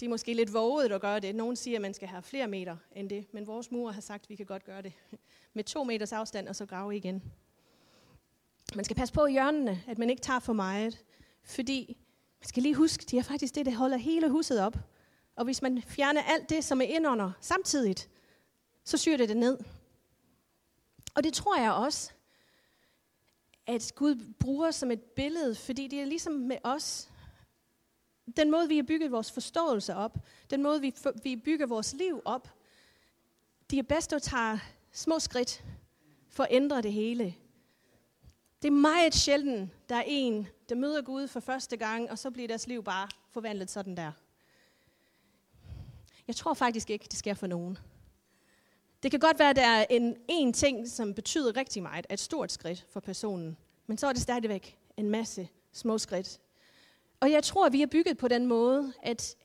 det 0.00 0.06
er 0.06 0.10
måske 0.10 0.34
lidt 0.34 0.52
våget 0.52 0.92
at 0.92 1.00
gøre 1.00 1.20
det. 1.20 1.34
Nogen 1.34 1.56
siger, 1.56 1.76
at 1.76 1.82
man 1.82 1.94
skal 1.94 2.08
have 2.08 2.22
flere 2.22 2.48
meter 2.48 2.76
end 2.96 3.10
det, 3.10 3.34
men 3.34 3.46
vores 3.46 3.70
mur 3.70 3.90
har 3.90 4.00
sagt, 4.00 4.22
at 4.24 4.30
vi 4.30 4.36
kan 4.36 4.46
godt 4.46 4.64
gøre 4.64 4.82
det 4.82 4.92
med 5.54 5.64
to 5.64 5.84
meters 5.84 6.12
afstand, 6.12 6.48
og 6.48 6.56
så 6.56 6.66
grave 6.66 6.96
igen. 6.96 7.22
Man 8.74 8.84
skal 8.84 8.96
passe 8.96 9.14
på 9.14 9.26
i 9.26 9.32
hjørnene, 9.32 9.82
at 9.86 9.98
man 9.98 10.10
ikke 10.10 10.22
tager 10.22 10.38
for 10.38 10.52
meget, 10.52 11.04
fordi 11.42 11.96
man 12.40 12.48
skal 12.48 12.62
lige 12.62 12.74
huske, 12.74 13.04
det 13.10 13.18
er 13.18 13.22
faktisk 13.22 13.54
det, 13.54 13.66
der 13.66 13.76
holder 13.76 13.96
hele 13.96 14.28
huset 14.28 14.60
op. 14.60 14.76
Og 15.36 15.44
hvis 15.44 15.62
man 15.62 15.82
fjerner 15.82 16.22
alt 16.22 16.50
det, 16.50 16.64
som 16.64 16.80
er 16.80 16.84
indunder 16.84 17.32
samtidigt, 17.40 18.08
så 18.84 18.96
syr 18.96 19.16
det 19.16 19.28
det 19.28 19.36
ned. 19.36 19.58
Og 21.14 21.24
det 21.24 21.34
tror 21.34 21.60
jeg 21.60 21.72
også, 21.72 22.12
at 23.66 23.92
Gud 23.94 24.34
bruger 24.40 24.70
som 24.70 24.90
et 24.90 25.02
billede, 25.02 25.54
fordi 25.54 25.86
det 25.88 26.00
er 26.00 26.04
ligesom 26.04 26.32
med 26.32 26.56
os. 26.62 27.10
Den 28.36 28.50
måde, 28.50 28.68
vi 28.68 28.76
har 28.76 28.82
bygget 28.82 29.12
vores 29.12 29.32
forståelse 29.32 29.94
op, 29.94 30.18
den 30.50 30.62
måde, 30.62 30.80
vi, 30.80 30.94
vi 31.22 31.36
bygger 31.36 31.66
vores 31.66 31.94
liv 31.94 32.22
op, 32.24 32.48
det 33.70 33.78
er 33.78 33.82
bedst 33.82 34.12
at 34.12 34.22
tage 34.22 34.60
små 34.92 35.18
skridt 35.18 35.64
for 36.28 36.42
at 36.42 36.48
ændre 36.52 36.82
det 36.82 36.92
hele. 36.92 37.34
Det 38.62 38.68
er 38.68 38.72
meget 38.72 39.14
sjældent, 39.14 39.70
der 39.88 39.96
er 39.96 40.04
en, 40.06 40.48
der 40.68 40.74
møder 40.74 41.02
Gud 41.02 41.28
for 41.28 41.40
første 41.40 41.76
gang, 41.76 42.10
og 42.10 42.18
så 42.18 42.30
bliver 42.30 42.48
deres 42.48 42.66
liv 42.66 42.84
bare 42.84 43.08
forvandlet 43.30 43.70
sådan 43.70 43.96
der. 43.96 44.12
Jeg 46.26 46.36
tror 46.36 46.54
faktisk 46.54 46.90
ikke, 46.90 47.06
det 47.10 47.18
sker 47.18 47.34
for 47.34 47.46
nogen. 47.46 47.78
Det 49.02 49.10
kan 49.10 49.20
godt 49.20 49.38
være, 49.38 49.50
at 49.50 49.56
der 49.56 49.66
er 49.66 49.86
en, 49.90 50.16
en 50.28 50.52
ting, 50.52 50.88
som 50.88 51.14
betyder 51.14 51.56
rigtig 51.56 51.82
meget, 51.82 52.06
et 52.10 52.20
stort 52.20 52.52
skridt 52.52 52.86
for 52.90 53.00
personen. 53.00 53.56
Men 53.86 53.98
så 53.98 54.06
er 54.06 54.12
det 54.12 54.22
stadigvæk 54.22 54.78
en 54.96 55.10
masse 55.10 55.48
små 55.72 55.98
skridt. 55.98 56.40
Og 57.20 57.30
jeg 57.30 57.44
tror, 57.44 57.66
at 57.66 57.72
vi 57.72 57.82
er 57.82 57.86
bygget 57.86 58.18
på 58.18 58.28
den 58.28 58.46
måde, 58.46 58.92
at, 59.02 59.36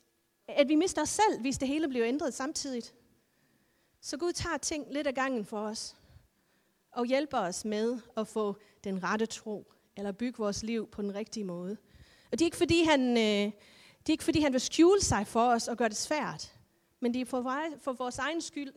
at 0.48 0.70
vi 0.70 0.76
mister 0.76 1.02
os 1.02 1.10
selv, 1.10 1.42
hvis 1.42 1.58
det 1.58 1.68
hele 1.68 1.88
bliver 1.88 2.08
ændret 2.08 2.34
samtidig. 2.34 2.84
Så 4.02 4.18
Gud 4.18 4.32
tager 4.34 4.58
ting 4.58 4.86
lidt 4.92 5.08
af 5.08 5.16
gangen 5.16 5.46
for 5.46 5.60
os, 5.60 5.96
og 6.92 7.06
hjælper 7.06 7.38
os 7.38 7.66
med 7.66 8.00
at 8.18 8.28
få 8.28 8.56
den 8.84 9.04
rette 9.04 9.26
tro, 9.26 9.72
eller 9.98 10.12
bygge 10.12 10.38
vores 10.38 10.64
liv 10.64 10.88
på 10.88 11.02
den 11.02 11.16
rigtige 11.16 11.44
måde. 11.44 11.78
Og 12.32 12.40
det 12.40 12.42
er 12.42 12.48
ikke 12.48 12.58
fordi, 12.58 12.84
han, 12.84 13.02
øh, 13.18 13.52
det 14.00 14.10
er 14.10 14.12
ikke 14.12 14.24
fordi, 14.24 14.42
han 14.42 14.54
vil 14.54 14.62
skjule 14.62 15.02
sig 15.02 15.28
for 15.28 15.46
os 15.46 15.68
og 15.68 15.78
gøre 15.78 15.90
det 15.90 15.98
svært, 15.98 16.54
men 17.00 17.14
det 17.14 17.22
er 17.22 17.26
for, 17.26 17.56
for 17.82 17.94
vores 17.94 18.18
egen 18.18 18.42
skyld, 18.42 18.74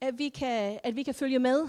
at 0.00 0.18
vi, 0.18 0.28
kan, 0.28 0.80
at 0.82 0.96
vi 0.96 1.02
kan 1.02 1.14
følge 1.14 1.38
med, 1.38 1.68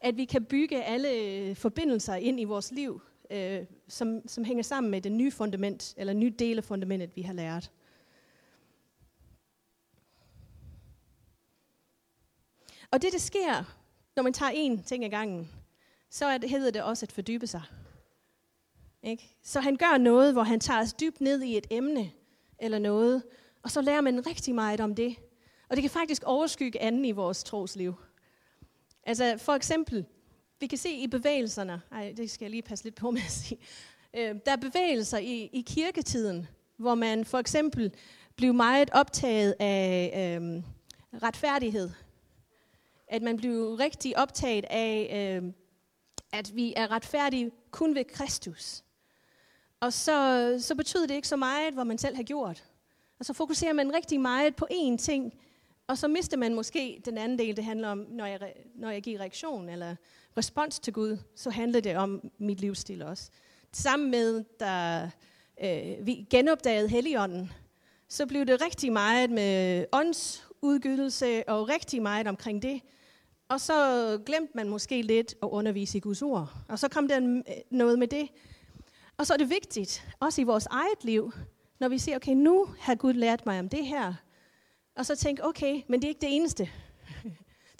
at 0.00 0.16
vi 0.16 0.24
kan 0.24 0.44
bygge 0.44 0.82
alle 0.82 1.54
forbindelser 1.54 2.14
ind 2.14 2.40
i 2.40 2.44
vores 2.44 2.72
liv, 2.72 3.00
øh, 3.30 3.66
som, 3.88 4.28
som 4.28 4.44
hænger 4.44 4.62
sammen 4.62 4.90
med 4.90 5.00
det 5.00 5.12
nye 5.12 5.30
fundament, 5.30 5.94
eller 5.96 6.12
nye 6.12 6.34
del 6.38 6.58
af 6.58 6.64
fundamentet, 6.64 7.16
vi 7.16 7.22
har 7.22 7.32
lært. 7.32 7.70
Og 12.90 13.02
det, 13.02 13.12
der 13.12 13.18
sker, 13.18 13.76
når 14.16 14.22
man 14.22 14.32
tager 14.32 14.52
én 14.52 14.82
ting 14.82 15.04
ad 15.04 15.10
gangen, 15.10 15.50
så 16.10 16.26
er 16.26 16.38
det, 16.38 16.50
hedder 16.50 16.70
det 16.70 16.82
også 16.82 17.06
at 17.06 17.12
fordybe 17.12 17.46
sig. 17.46 17.62
Ikke? 19.02 19.36
Så 19.42 19.60
han 19.60 19.76
gør 19.76 19.98
noget, 19.98 20.32
hvor 20.32 20.42
han 20.42 20.60
tager 20.60 20.80
os 20.80 20.92
dybt 20.92 21.20
ned 21.20 21.42
i 21.42 21.56
et 21.56 21.66
emne 21.70 22.10
eller 22.58 22.78
noget, 22.78 23.22
og 23.62 23.70
så 23.70 23.80
lærer 23.80 24.00
man 24.00 24.26
rigtig 24.26 24.54
meget 24.54 24.80
om 24.80 24.94
det. 24.94 25.16
Og 25.68 25.76
det 25.76 25.82
kan 25.82 25.90
faktisk 25.90 26.22
overskygge 26.24 26.80
anden 26.80 27.04
i 27.04 27.10
vores 27.10 27.44
trosliv. 27.44 27.94
Altså 29.02 29.36
for 29.38 29.52
eksempel, 29.52 30.06
vi 30.60 30.66
kan 30.66 30.78
se 30.78 30.90
i 30.90 31.06
bevægelserne, 31.06 31.82
ej, 31.92 32.14
det 32.16 32.30
skal 32.30 32.44
jeg 32.44 32.50
lige 32.50 32.62
passe 32.62 32.84
lidt 32.84 32.94
på 32.94 33.10
med 33.10 33.20
at 33.20 33.30
sige, 33.30 33.58
øh, 34.16 34.36
der 34.46 34.52
er 34.52 34.56
bevægelser 34.56 35.18
i, 35.18 35.50
i 35.52 35.64
kirketiden, 35.66 36.48
hvor 36.76 36.94
man 36.94 37.24
for 37.24 37.38
eksempel 37.38 37.94
blev 38.36 38.54
meget 38.54 38.90
optaget 38.92 39.54
af 39.60 40.38
øh, 40.40 40.62
retfærdighed. 41.22 41.90
At 43.08 43.22
man 43.22 43.36
blev 43.36 43.74
rigtig 43.74 44.18
optaget 44.18 44.64
af, 44.70 45.40
øh, 45.42 45.52
at 46.32 46.56
vi 46.56 46.74
er 46.76 46.90
retfærdige 46.90 47.50
kun 47.70 47.94
ved 47.94 48.04
Kristus. 48.04 48.84
Og 49.80 49.92
så, 49.92 50.56
så 50.60 50.74
betyder 50.74 51.06
det 51.06 51.14
ikke 51.14 51.28
så 51.28 51.36
meget, 51.36 51.74
hvad 51.74 51.84
man 51.84 51.98
selv 51.98 52.16
har 52.16 52.22
gjort. 52.22 52.64
Og 53.18 53.24
så 53.24 53.32
fokuserer 53.32 53.72
man 53.72 53.94
rigtig 53.94 54.20
meget 54.20 54.56
på 54.56 54.66
én 54.70 54.96
ting, 54.96 55.32
og 55.86 55.98
så 55.98 56.08
mister 56.08 56.36
man 56.36 56.54
måske 56.54 57.02
den 57.04 57.18
anden 57.18 57.38
del, 57.38 57.56
det 57.56 57.64
handler 57.64 57.88
om, 57.88 58.06
når 58.08 58.26
jeg, 58.26 58.54
når 58.74 58.90
jeg 58.90 59.02
giver 59.02 59.20
reaktion 59.20 59.68
eller 59.68 59.96
respons 60.40 60.78
til 60.78 60.92
Gud, 60.92 61.18
så 61.36 61.50
handlede 61.50 61.88
det 61.88 61.96
om 61.96 62.30
mit 62.38 62.60
livsstil 62.60 63.02
også. 63.02 63.30
Sammen 63.72 64.10
med, 64.10 64.44
da 64.60 65.10
øh, 65.64 66.06
vi 66.06 66.26
genopdagede 66.30 66.88
Helligånden, 66.88 67.52
så 68.08 68.26
blev 68.26 68.46
det 68.46 68.62
rigtig 68.62 68.92
meget 68.92 69.30
med 69.30 69.84
åndsudgydelse 69.92 71.48
og 71.48 71.68
rigtig 71.68 72.02
meget 72.02 72.26
omkring 72.26 72.62
det. 72.62 72.80
Og 73.48 73.60
så 73.60 73.74
glemte 74.26 74.52
man 74.54 74.68
måske 74.68 75.02
lidt 75.02 75.34
at 75.42 75.48
undervise 75.48 75.98
i 75.98 76.00
Guds 76.00 76.22
ord. 76.22 76.52
Og 76.68 76.78
så 76.78 76.88
kom 76.88 77.08
der 77.08 77.20
øh, 77.20 77.54
noget 77.70 77.98
med 77.98 78.08
det. 78.08 78.28
Og 79.16 79.26
så 79.26 79.32
er 79.32 79.38
det 79.38 79.50
vigtigt, 79.50 80.06
også 80.20 80.40
i 80.40 80.44
vores 80.44 80.66
eget 80.66 81.04
liv, 81.04 81.32
når 81.80 81.88
vi 81.88 81.98
siger, 81.98 82.16
okay, 82.16 82.32
nu 82.32 82.68
har 82.78 82.94
Gud 82.94 83.12
lært 83.12 83.46
mig 83.46 83.58
om 83.58 83.68
det 83.68 83.86
her, 83.86 84.14
og 84.96 85.06
så 85.06 85.16
tænke, 85.16 85.44
okay, 85.44 85.82
men 85.88 86.00
det 86.00 86.04
er 86.04 86.08
ikke 86.08 86.20
det 86.20 86.36
eneste. 86.36 86.70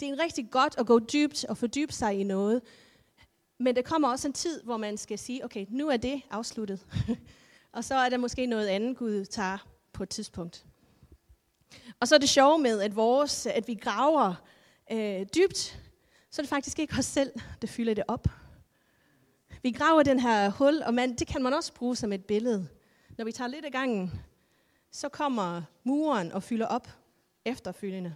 Det 0.01 0.09
er 0.09 0.19
rigtig 0.19 0.51
godt 0.51 0.75
at 0.77 0.85
gå 0.85 0.99
dybt 0.99 1.45
og 1.45 1.57
fordybe 1.57 1.93
sig 1.93 2.19
i 2.19 2.23
noget. 2.23 2.61
Men 3.59 3.75
der 3.75 3.81
kommer 3.81 4.07
også 4.09 4.27
en 4.27 4.33
tid, 4.33 4.63
hvor 4.63 4.77
man 4.77 4.97
skal 4.97 5.19
sige, 5.19 5.45
okay, 5.45 5.65
nu 5.69 5.89
er 5.89 5.97
det 5.97 6.21
afsluttet. 6.31 6.85
og 7.75 7.83
så 7.83 7.95
er 7.95 8.09
der 8.09 8.17
måske 8.17 8.45
noget 8.45 8.67
andet, 8.67 8.97
Gud 8.97 9.25
tager 9.25 9.57
på 9.93 10.03
et 10.03 10.09
tidspunkt. 10.09 10.65
Og 11.99 12.07
så 12.07 12.15
er 12.15 12.19
det 12.19 12.29
sjove 12.29 12.59
med, 12.59 12.81
at, 12.81 12.95
vores, 12.95 13.45
at 13.45 13.67
vi 13.67 13.75
graver 13.75 14.33
øh, 14.91 15.25
dybt, 15.35 15.79
så 16.31 16.41
er 16.41 16.43
det 16.43 16.49
faktisk 16.49 16.79
ikke 16.79 16.95
os 16.97 17.05
selv, 17.05 17.31
der 17.61 17.67
fylder 17.67 17.93
det 17.93 18.03
op. 18.07 18.27
Vi 19.63 19.71
graver 19.71 20.03
den 20.03 20.19
her 20.19 20.49
hul, 20.49 20.81
og 20.85 20.93
man, 20.93 21.15
det 21.15 21.27
kan 21.27 21.43
man 21.43 21.53
også 21.53 21.73
bruge 21.73 21.95
som 21.95 22.13
et 22.13 22.25
billede. 22.25 22.67
Når 23.17 23.25
vi 23.25 23.31
tager 23.31 23.47
lidt 23.47 23.65
af 23.65 23.71
gangen, 23.71 24.21
så 24.91 25.09
kommer 25.09 25.61
muren 25.83 26.31
og 26.31 26.43
fylder 26.43 26.65
op 26.65 26.87
efterfølgende. 27.45 28.15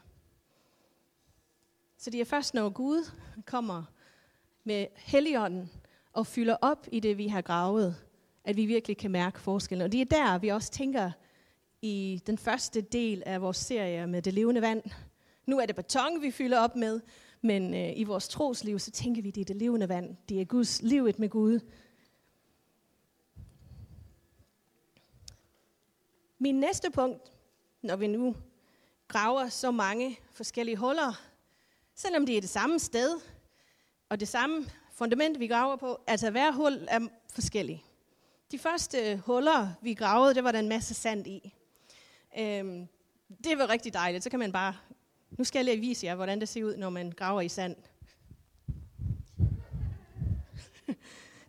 Så 1.98 2.10
det 2.10 2.22
er 2.22 2.26
først, 2.26 2.54
når 2.54 2.70
Gud 2.70 3.12
kommer 3.46 3.84
med 4.64 4.88
Helligånden 4.96 5.72
og 6.14 6.28
fylder 6.28 6.58
op 6.62 6.88
i 6.92 7.00
det, 7.00 7.18
vi 7.18 7.28
har 7.28 7.42
gravet, 7.42 7.96
at 8.44 8.56
vi 8.56 8.66
virkelig 8.66 8.98
kan 8.98 9.12
mærke 9.12 9.40
forskellen. 9.40 9.86
Og 9.86 9.92
det 9.92 10.02
er 10.02 10.06
der, 10.06 10.38
vi 10.38 10.48
også 10.48 10.72
tænker 10.72 11.12
i 11.82 12.22
den 12.28 12.38
første 12.38 12.82
del 12.82 13.24
af 13.26 13.42
vores 13.42 13.58
serie 13.58 14.08
med 14.08 14.22
det 14.22 14.34
levende 14.34 14.62
vand. 14.62 14.84
Nu 15.46 15.60
er 15.60 15.66
det 15.66 15.76
beton, 15.76 16.22
vi 16.22 16.32
fylder 16.32 16.60
op 16.60 16.76
med, 16.76 17.02
men 17.42 17.74
øh, 17.74 18.00
i 18.00 18.04
vores 18.04 18.28
trosliv, 18.28 18.80
så 18.80 18.92
tænker 18.92 19.22
vi, 19.22 19.32
det 19.32 19.42
er 19.42 19.46
det 19.46 19.56
levende 19.56 19.90
vand. 19.90 20.18
Det 20.30 20.42
er 20.42 20.46
Guds 20.46 20.82
livet 20.82 21.20
med 21.20 21.30
Gud. 21.30 21.60
Min 26.40 26.56
næste 26.56 26.92
punkt, 26.92 27.32
når 27.82 27.96
vi 27.96 28.08
nu 28.08 28.36
graver 29.08 29.50
så 29.50 29.72
mange 29.72 30.20
forskellige 30.32 30.78
huller, 30.78 31.35
selvom 31.96 32.26
det 32.26 32.38
er 32.38 32.42
det 32.42 32.50
samme 32.50 32.80
sted, 32.80 33.20
og 34.10 34.20
det 34.20 34.28
samme 34.28 34.66
fundament, 34.94 35.40
vi 35.40 35.48
graver 35.48 35.76
på, 35.76 36.00
altså 36.08 36.32
hver 36.32 36.52
hul 36.52 36.88
er 36.88 37.00
forskellig. 37.34 37.84
De 38.52 38.60
første 38.60 39.22
huller, 39.26 39.70
vi 39.82 39.94
gravede, 39.94 40.36
det 40.36 40.44
var 40.44 40.52
der 40.52 40.60
en 40.60 40.70
masse 40.70 40.94
sand 40.94 41.28
i. 41.28 41.54
Øhm, 42.40 42.88
Det 43.44 43.58
var 43.58 43.70
rigtig 43.70 43.94
dejligt. 43.94 44.24
Så 44.24 44.30
kan 44.30 44.40
man 44.40 44.52
bare... 44.52 44.76
Nu 45.38 45.44
skal 45.44 45.60
jeg 45.60 45.66
lige 45.66 45.80
vise 45.80 46.06
jer, 46.06 46.16
hvordan 46.16 46.40
det 46.40 46.50
ser 46.50 46.64
ud, 46.64 46.78
når 46.78 46.90
man 46.90 47.12
graver 47.12 47.42
i 47.42 47.50
sand. 47.50 47.76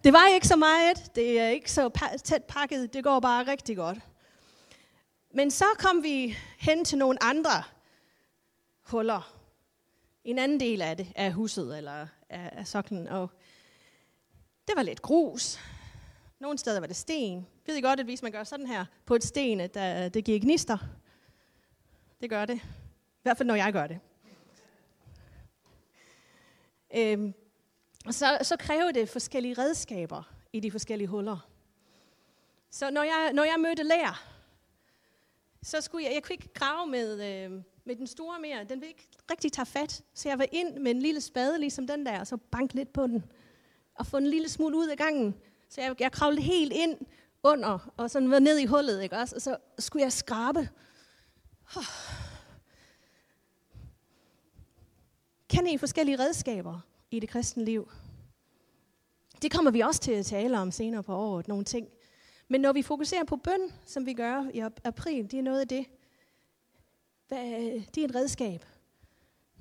Det 0.05 0.13
var 0.13 0.35
ikke 0.35 0.49
så 0.49 0.57
meget. 0.57 1.11
Det 1.15 1.41
er 1.41 1.49
ikke 1.49 1.73
så 1.73 1.91
tæt 2.25 2.45
pakket. 2.45 2.93
Det 2.93 3.05
går 3.05 3.21
bare 3.21 3.47
rigtig 3.47 3.77
godt. 3.77 3.99
Men 5.35 5.51
så 5.51 5.65
kom 5.79 6.03
vi 6.03 6.37
hen 6.59 6.85
til 6.85 6.99
nogle 6.99 7.23
andre 7.23 7.63
huller. 8.83 9.36
En 10.27 10.39
anden 10.39 10.61
del 10.61 10.83
af 10.83 10.97
det, 10.97 11.13
af 11.17 11.33
huset, 11.33 11.79
eller 11.79 12.07
af, 12.29 12.51
af 12.53 12.67
soklen. 12.67 13.09
Og 13.09 13.31
det 14.69 14.77
var 14.77 14.83
lidt 14.83 15.03
grus. 15.03 15.59
Nogle 16.39 16.59
steder 16.59 16.81
var 16.81 16.87
det 16.87 16.97
sten. 16.97 17.47
Ved 17.67 17.75
I 17.75 17.81
godt, 17.81 18.01
at 18.01 18.07
hvis 18.07 18.23
man 18.23 18.33
gør 18.33 18.45
sådan 18.45 18.67
her 18.67 18.85
på 19.05 19.15
et 19.15 19.25
sten, 19.25 19.61
at 19.61 19.75
der, 19.75 20.09
det 20.09 20.25
giver 20.25 20.41
gnister? 20.41 20.79
Det 22.21 22.31
gør 22.31 22.45
det. 22.45 22.57
I 22.57 23.23
hvert 23.23 23.37
fald, 23.37 23.47
når 23.47 23.55
jeg 23.55 23.73
gør 23.73 23.87
det. 23.87 24.01
Øhm, 26.95 27.35
så, 28.11 28.39
så 28.43 28.57
kræver 28.57 28.93
det 28.93 29.09
forskellige 29.09 29.55
redskaber 29.55 30.23
i 30.53 30.61
de 30.61 30.71
forskellige 30.71 31.09
huller. 31.09 31.49
Så 32.71 32.91
når 32.91 33.03
jeg, 33.03 33.31
når 33.35 33.45
jeg 33.45 33.57
mødte 33.59 33.83
lærer, 33.83 34.27
så 35.63 35.81
skulle 35.81 36.05
jeg, 36.05 36.15
jeg 36.15 36.23
kunne 36.23 36.35
ikke 36.35 36.53
grave 36.55 36.87
med, 36.87 37.45
øh, 37.45 37.63
med 37.87 37.97
den 37.97 38.07
store 38.07 38.41
mere. 38.41 38.65
Den 38.65 38.81
ville 38.81 38.89
ikke 38.89 39.09
rigtig 39.31 39.53
tage 39.53 39.67
fat. 39.67 40.05
Så 40.15 40.29
jeg 40.29 40.39
var 40.39 40.47
ind 40.53 40.79
med 40.79 40.91
en 40.91 41.03
lille 41.03 41.21
spade, 41.21 41.59
ligesom 41.59 41.87
den 41.87 42.07
der, 42.07 42.21
og 42.21 42.27
så 42.27 42.37
banke 42.37 42.75
lidt 42.75 42.93
på 42.93 43.07
den. 43.07 43.25
Og 43.95 44.07
få 44.07 44.17
en 44.17 44.27
lille 44.27 44.49
smule 44.49 44.77
ud 44.77 44.89
af 44.89 44.97
gangen. 44.97 45.35
Så 45.69 45.81
jeg, 45.81 46.01
jeg 46.01 46.13
kravlede 46.13 46.43
helt 46.43 46.73
ind 46.73 46.99
under, 47.43 47.93
og 47.97 48.11
sådan 48.11 48.31
var 48.31 48.39
ned 48.39 48.59
i 48.59 48.67
hullet, 48.67 49.03
ikke 49.03 49.17
også? 49.17 49.37
Og 49.37 49.43
så 49.43 49.57
skulle 49.79 50.03
jeg 50.03 50.13
skrabe. 50.13 50.69
Oh. 51.77 51.85
Kan 55.51 55.67
I 55.67 55.79
forskellige 55.79 56.19
redskaber 56.19 56.81
i 57.11 57.21
det 57.21 57.29
kristne 57.29 57.65
liv? 57.65 57.91
Det 59.43 59.53
kommer 59.53 59.71
vi 59.71 59.81
også 59.81 60.01
til 60.01 60.13
at 60.13 60.27
tale 60.27 60.59
om 60.59 60.71
senere 60.71 61.03
på 61.03 61.15
året, 61.15 61.49
nogle 61.49 61.65
ting. 61.65 61.89
Men 62.49 62.61
når 62.61 62.73
vi 62.73 62.83
fokuserer 62.83 63.25
på 63.25 63.37
bøn, 63.37 63.73
som 63.85 64.07
vi 64.07 64.15
gør 64.15 64.45
i 64.55 64.63
april, 64.85 65.31
det 65.31 65.39
er 65.39 65.43
noget 65.43 65.61
af 65.61 65.69
det. 65.69 65.87
Det 67.31 67.99
er 67.99 68.05
et 68.05 68.15
redskab. 68.15 68.65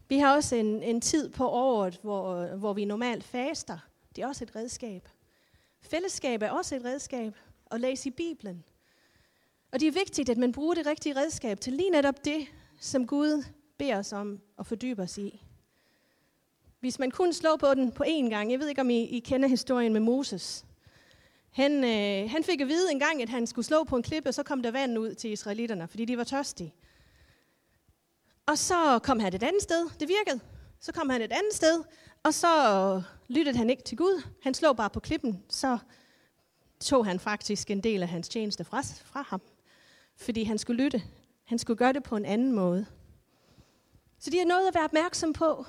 Vi 0.10 0.18
har 0.18 0.36
også 0.36 0.56
en, 0.56 0.84
en 0.84 1.02
tid 1.02 1.30
på 1.30 1.50
året, 1.50 2.00
hvor, 2.02 2.36
øh, 2.36 2.60
hvor 2.60 2.74
vi 2.74 2.86
normalt 2.86 3.24
faster. 3.24 3.78
Det 4.16 4.22
er 4.22 4.28
også 4.28 4.44
et 4.44 4.56
redskab. 4.56 5.10
Fællesskab 5.82 6.42
er 6.42 6.50
også 6.50 6.76
et 6.76 6.86
redskab. 6.86 7.36
At 7.72 7.82
læse 7.82 8.10
i 8.10 8.12
Bibelen. 8.12 8.64
Og 9.72 9.80
det 9.80 9.88
er 9.88 9.92
vigtigt, 9.92 10.30
at 10.30 10.38
man 10.38 10.52
bruger 10.52 10.74
det 10.74 10.86
rigtige 10.86 11.16
redskab 11.16 11.60
til 11.60 11.74
lige 11.74 11.90
netop 11.90 12.26
det, 12.26 12.48
som 12.80 13.08
Gud 13.08 13.44
beder 13.78 13.98
os 13.98 14.14
om 14.14 14.40
at 14.60 14.66
fordybe 14.66 15.02
os 15.02 15.18
i. 15.18 15.46
Hvis 16.80 17.00
man 17.00 17.12
kun 17.12 17.34
slår 17.34 17.58
på 17.58 17.74
den 17.74 17.92
på 17.92 18.04
én 18.04 18.30
gang, 18.30 18.52
jeg 18.52 18.60
ved 18.60 18.68
ikke, 18.68 18.82
om 18.82 18.90
I, 18.90 19.04
I 19.04 19.20
kender 19.20 19.48
historien 19.48 19.94
med 19.94 20.02
Moses. 20.02 20.66
Han, 21.52 21.84
øh, 21.84 22.30
han 22.30 22.44
fik 22.44 22.62
at 22.62 22.68
vide 22.68 22.92
en 22.92 23.00
gang, 23.00 23.22
at 23.22 23.30
han 23.30 23.48
skulle 23.48 23.66
slå 23.66 23.84
på 23.84 23.96
en 23.96 24.04
klippe, 24.04 24.30
og 24.30 24.34
så 24.34 24.44
kom 24.44 24.64
der 24.64 24.72
vand 24.72 24.98
ud 24.98 25.14
til 25.14 25.32
israelitterne, 25.32 25.88
fordi 25.88 26.06
de 26.06 26.18
var 26.18 26.24
tørstige. 26.24 26.74
Og 28.46 28.58
så 28.58 29.00
kom 29.04 29.20
han 29.20 29.34
et 29.34 29.44
andet 29.44 29.62
sted. 29.62 29.90
Det 30.00 30.08
virkede. 30.08 30.40
Så 30.80 30.92
kom 30.92 31.10
han 31.10 31.22
et 31.22 31.32
andet 31.32 31.54
sted, 31.54 31.84
og 32.24 32.34
så 32.34 33.02
lyttede 33.28 33.58
han 33.58 33.70
ikke 33.70 33.84
til 33.84 33.98
Gud. 33.98 34.24
Han 34.44 34.54
slog 34.54 34.78
bare 34.78 34.90
på 34.90 35.00
klippen. 35.00 35.44
Så 35.50 35.78
tog 36.80 37.06
han 37.06 37.20
faktisk 37.20 37.72
en 37.72 37.82
del 37.82 38.02
af 38.02 38.10
hans 38.10 38.30
tjeneste 38.30 38.64
fra, 38.64 38.82
fra 38.82 39.22
ham. 39.28 39.42
Fordi 40.18 40.44
han 40.44 40.58
skulle 40.58 40.84
lytte. 40.84 41.04
Han 41.44 41.60
skulle 41.60 41.78
gøre 41.78 41.94
det 41.94 42.04
på 42.04 42.16
en 42.16 42.26
anden 42.26 42.52
måde. 42.52 42.86
Så 44.20 44.30
det 44.30 44.42
er 44.42 44.46
noget 44.46 44.68
at 44.68 44.76
være 44.76 44.84
opmærksom 44.84 45.34
på, 45.34 45.66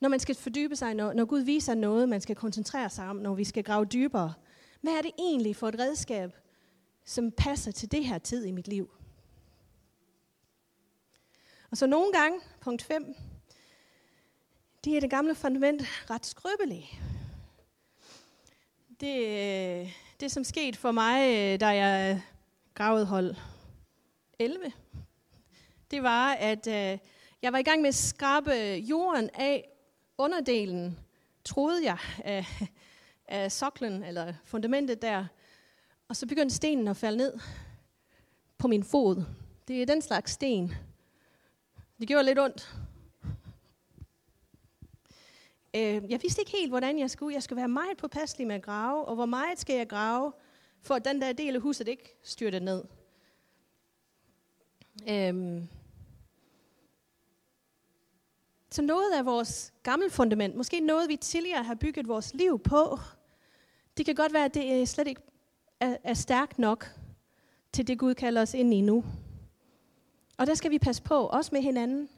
når 0.00 0.08
man 0.08 0.20
skal 0.20 0.34
fordybe 0.34 0.76
sig, 0.76 0.94
når, 0.94 1.12
når 1.12 1.24
Gud 1.24 1.40
viser 1.40 1.74
noget, 1.74 2.08
man 2.08 2.20
skal 2.20 2.36
koncentrere 2.36 2.90
sig 2.90 3.08
om, 3.08 3.16
når 3.16 3.34
vi 3.34 3.44
skal 3.44 3.64
grave 3.64 3.84
dybere. 3.84 4.32
Hvad 4.80 4.92
er 4.92 5.02
det 5.02 5.10
egentlig 5.18 5.56
for 5.56 5.68
et 5.68 5.78
redskab, 5.78 6.30
som 7.04 7.30
passer 7.30 7.72
til 7.72 7.92
det 7.92 8.04
her 8.04 8.18
tid 8.18 8.44
i 8.44 8.50
mit 8.50 8.68
liv? 8.68 8.90
Og 11.70 11.76
så 11.76 11.86
nogle 11.86 12.12
gange, 12.12 12.40
punkt 12.60 12.82
5, 12.82 13.14
det 14.84 14.96
er 14.96 15.00
det 15.00 15.10
gamle 15.10 15.34
fundament 15.34 15.82
ret 16.10 16.26
skrøbeligt. 16.26 16.86
Det, 19.00 19.88
det 20.20 20.32
som 20.32 20.44
skete 20.44 20.78
for 20.78 20.92
mig, 20.92 21.20
da 21.60 21.66
jeg 21.66 22.22
gravede 22.74 23.06
hold 23.06 23.34
11, 24.38 24.72
det 25.90 26.02
var, 26.02 26.32
at 26.32 26.66
øh, 26.66 26.98
jeg 27.42 27.52
var 27.52 27.58
i 27.58 27.62
gang 27.62 27.80
med 27.80 27.88
at 27.88 27.94
skrabe 27.94 28.52
jorden 28.74 29.30
af 29.34 29.68
underdelen, 30.18 30.98
troede 31.44 31.84
jeg, 31.84 31.98
af, 32.24 32.46
af 33.28 33.52
soklen, 33.52 34.02
eller 34.02 34.34
fundamentet 34.44 35.02
der. 35.02 35.26
Og 36.08 36.16
så 36.16 36.26
begyndte 36.26 36.54
stenen 36.54 36.88
at 36.88 36.96
falde 36.96 37.18
ned 37.18 37.38
på 38.58 38.68
min 38.68 38.84
fod. 38.84 39.24
Det 39.68 39.82
er 39.82 39.86
den 39.86 40.02
slags 40.02 40.32
sten. 40.32 40.74
Det 42.00 42.08
gjorde 42.08 42.24
lidt 42.24 42.38
ondt. 42.38 42.74
Øh, 45.74 46.10
jeg 46.10 46.22
vidste 46.22 46.40
ikke 46.42 46.52
helt, 46.52 46.70
hvordan 46.70 46.98
jeg 46.98 47.10
skulle. 47.10 47.34
Jeg 47.34 47.42
skulle 47.42 47.56
være 47.56 47.68
meget 47.68 47.96
påpasselig 47.96 48.46
med 48.46 48.54
at 48.54 48.62
grave, 48.62 49.04
og 49.04 49.14
hvor 49.14 49.26
meget 49.26 49.58
skal 49.58 49.76
jeg 49.76 49.88
grave, 49.88 50.32
for 50.82 50.94
at 50.94 51.04
den 51.04 51.20
der 51.20 51.32
del 51.32 51.54
af 51.54 51.60
huset 51.60 51.88
ikke 51.88 52.18
styrte 52.22 52.60
ned. 52.60 52.84
Øh, 55.08 55.62
Så 58.70 58.82
noget 58.82 59.12
af 59.12 59.26
vores 59.26 59.72
gamle 59.82 60.10
fundament, 60.10 60.56
måske 60.56 60.80
noget 60.80 61.08
vi 61.08 61.16
tidligere 61.16 61.62
har 61.62 61.74
bygget 61.74 62.08
vores 62.08 62.34
liv 62.34 62.58
på, 62.58 62.98
det 63.96 64.06
kan 64.06 64.14
godt 64.14 64.32
være, 64.32 64.44
at 64.44 64.54
det 64.54 64.88
slet 64.88 65.08
ikke 65.08 65.22
er, 65.80 65.96
er 66.04 66.14
stærkt 66.14 66.58
nok 66.58 66.86
til 67.72 67.86
det 67.86 67.98
Gud 67.98 68.14
kalder 68.14 68.42
os 68.42 68.54
ind 68.54 68.74
i 68.74 68.80
nu. 68.80 69.04
Og 70.40 70.46
der 70.46 70.54
skal 70.54 70.70
vi 70.70 70.78
passe 70.78 71.02
på, 71.02 71.26
også 71.26 71.50
med 71.52 71.62
hinanden, 71.62 72.08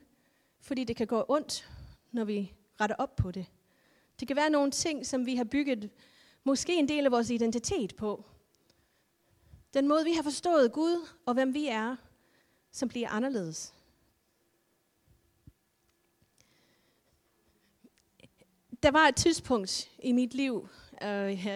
fordi 0.60 0.84
det 0.84 0.96
kan 0.96 1.06
gå 1.06 1.24
ondt, 1.28 1.70
når 2.12 2.24
vi 2.24 2.52
retter 2.80 2.96
op 2.98 3.16
på 3.16 3.30
det. 3.30 3.46
Det 4.20 4.28
kan 4.28 4.36
være 4.36 4.50
nogle 4.50 4.70
ting, 4.70 5.06
som 5.06 5.26
vi 5.26 5.36
har 5.36 5.44
bygget 5.44 5.90
måske 6.44 6.76
en 6.76 6.88
del 6.88 7.04
af 7.04 7.12
vores 7.12 7.30
identitet 7.30 7.96
på. 7.96 8.24
Den 9.74 9.88
måde, 9.88 10.04
vi 10.04 10.12
har 10.12 10.22
forstået 10.22 10.72
Gud 10.72 11.08
og 11.26 11.34
hvem 11.34 11.54
vi 11.54 11.66
er, 11.66 11.96
som 12.72 12.88
bliver 12.88 13.08
anderledes. 13.08 13.74
Der 18.82 18.90
var 18.90 19.08
et 19.08 19.16
tidspunkt 19.16 19.90
i 20.02 20.12
mit 20.12 20.34
liv, 20.34 20.68
øh, 21.02 21.46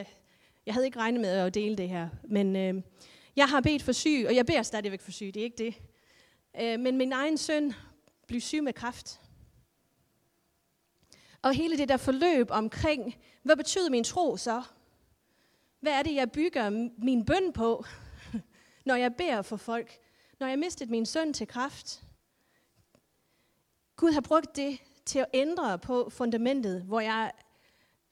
jeg 0.67 0.75
havde 0.75 0.87
ikke 0.87 0.99
regnet 0.99 1.21
med 1.21 1.31
at 1.31 1.55
dele 1.55 1.77
det 1.77 1.89
her, 1.89 2.09
men 2.25 2.57
øh, 2.57 2.83
jeg 3.37 3.49
har 3.49 3.61
bedt 3.61 3.83
for 3.83 3.93
syg, 3.93 4.25
og 4.29 4.35
jeg 4.35 4.47
beder 4.47 4.63
stadigvæk 4.63 5.01
for 5.01 5.11
syg, 5.11 5.31
det 5.35 5.41
er 5.41 5.45
ikke 5.45 5.65
det. 5.65 5.75
Øh, 6.61 6.81
men 6.81 6.97
min 6.97 7.13
egen 7.13 7.39
søn 7.39 7.75
blev 8.27 8.41
syg 8.41 8.63
med 8.63 8.73
kræft. 8.73 9.21
Og 11.43 11.55
hele 11.55 11.79
det 11.79 11.89
der 11.89 11.97
forløb 11.97 12.51
omkring, 12.51 13.17
hvad 13.43 13.57
betyder 13.57 13.91
min 13.91 14.05
tro 14.05 14.37
så? 14.37 14.63
Hvad 15.81 15.93
er 15.93 16.03
det, 16.03 16.15
jeg 16.15 16.33
bygger 16.33 16.71
min 16.99 17.25
bøn 17.25 17.53
på, 17.53 17.85
når 18.87 18.95
jeg 18.95 19.15
beder 19.15 19.43
for 19.43 19.57
folk? 19.57 19.99
Når 20.41 20.47
jeg 20.47 20.59
mistet 20.59 20.91
min 20.91 21.07
søn 21.07 21.33
til 21.33 21.47
kraft? 21.47 22.03
Gud 23.97 24.13
har 24.13 24.21
brugt 24.21 24.57
det 24.57 24.79
til 25.05 25.19
at 25.19 25.27
ændre 25.35 25.79
på 25.79 26.11
fundamentet, 26.11 26.83
hvor 26.83 27.01
jeg, 27.01 27.33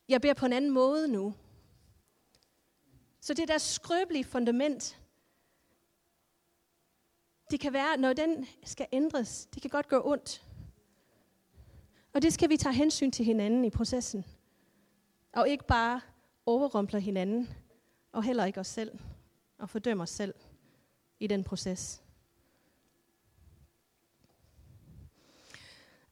jeg 0.08 0.20
beder 0.20 0.34
på 0.34 0.46
en 0.46 0.52
anden 0.52 0.70
måde 0.70 1.08
nu. 1.08 1.34
Så 3.20 3.34
det 3.34 3.48
der 3.48 3.58
skrøbelige 3.58 4.24
fundament, 4.24 4.98
det 7.54 7.60
kan 7.60 7.72
være, 7.72 7.96
når 7.96 8.12
den 8.12 8.46
skal 8.64 8.86
ændres, 8.92 9.48
det 9.54 9.62
kan 9.62 9.70
godt 9.70 9.88
gå 9.88 10.02
ondt. 10.04 10.42
Og 12.12 12.22
det 12.22 12.32
skal 12.32 12.50
vi 12.50 12.56
tage 12.56 12.74
hensyn 12.74 13.10
til 13.10 13.24
hinanden 13.24 13.64
i 13.64 13.70
processen. 13.70 14.24
Og 15.32 15.48
ikke 15.48 15.66
bare 15.66 16.00
overrumple 16.46 17.00
hinanden, 17.00 17.48
og 18.12 18.22
heller 18.22 18.44
ikke 18.44 18.60
os 18.60 18.66
selv, 18.66 18.98
og 19.58 19.70
fordømme 19.70 20.02
os 20.02 20.10
selv 20.10 20.34
i 21.20 21.26
den 21.26 21.44
proces. 21.44 22.02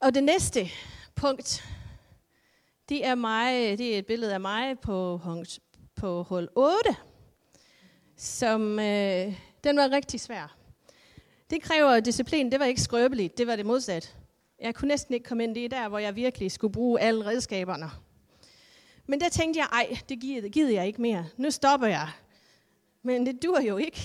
Og 0.01 0.15
det 0.15 0.25
næste 0.25 0.69
punkt, 1.15 1.65
det 2.89 3.07
er, 3.07 3.15
mig, 3.15 3.79
det 3.79 3.95
er 3.95 3.99
et 3.99 4.07
billede 4.07 4.35
af 4.35 4.41
mig 4.41 4.79
på, 4.79 5.21
på 5.95 6.23
hul 6.23 6.49
8, 6.57 6.97
som 8.17 8.79
øh, 8.79 9.41
den 9.65 9.77
var 9.77 9.91
rigtig 9.91 10.21
svær. 10.21 10.62
Det 11.53 11.63
kræver 11.63 12.01
disciplin. 12.01 12.53
Det 12.53 12.61
var 12.61 12.67
ikke 12.67 12.81
skrøbeligt, 12.81 13.39
det 13.39 13.47
var 13.47 13.57
det 13.57 13.67
modsat. 13.67 14.17
Jeg 14.61 14.75
kunne 14.75 14.89
næsten 14.89 15.15
ikke 15.15 15.25
komme 15.25 15.45
ind. 15.45 15.55
Det 15.55 15.71
der, 15.71 15.89
hvor 15.89 15.99
jeg 15.99 16.17
virkelig 16.17 16.53
skulle 16.53 16.73
bruge 16.73 17.01
alle 17.01 17.27
redskaberne. 17.27 17.91
Men 19.07 19.21
der 19.21 19.29
tænkte 19.29 19.61
jeg, 19.61 19.69
ej, 19.73 19.97
det 20.09 20.21
gider, 20.21 20.49
gider 20.49 20.71
jeg 20.71 20.87
ikke 20.87 21.03
mere. 21.03 21.27
Nu 21.37 21.51
stopper 21.51 21.87
jeg. 21.87 22.09
Men 23.03 23.27
det 23.27 23.43
dur 23.43 23.61
jo 23.61 23.77
ikke. 23.77 24.01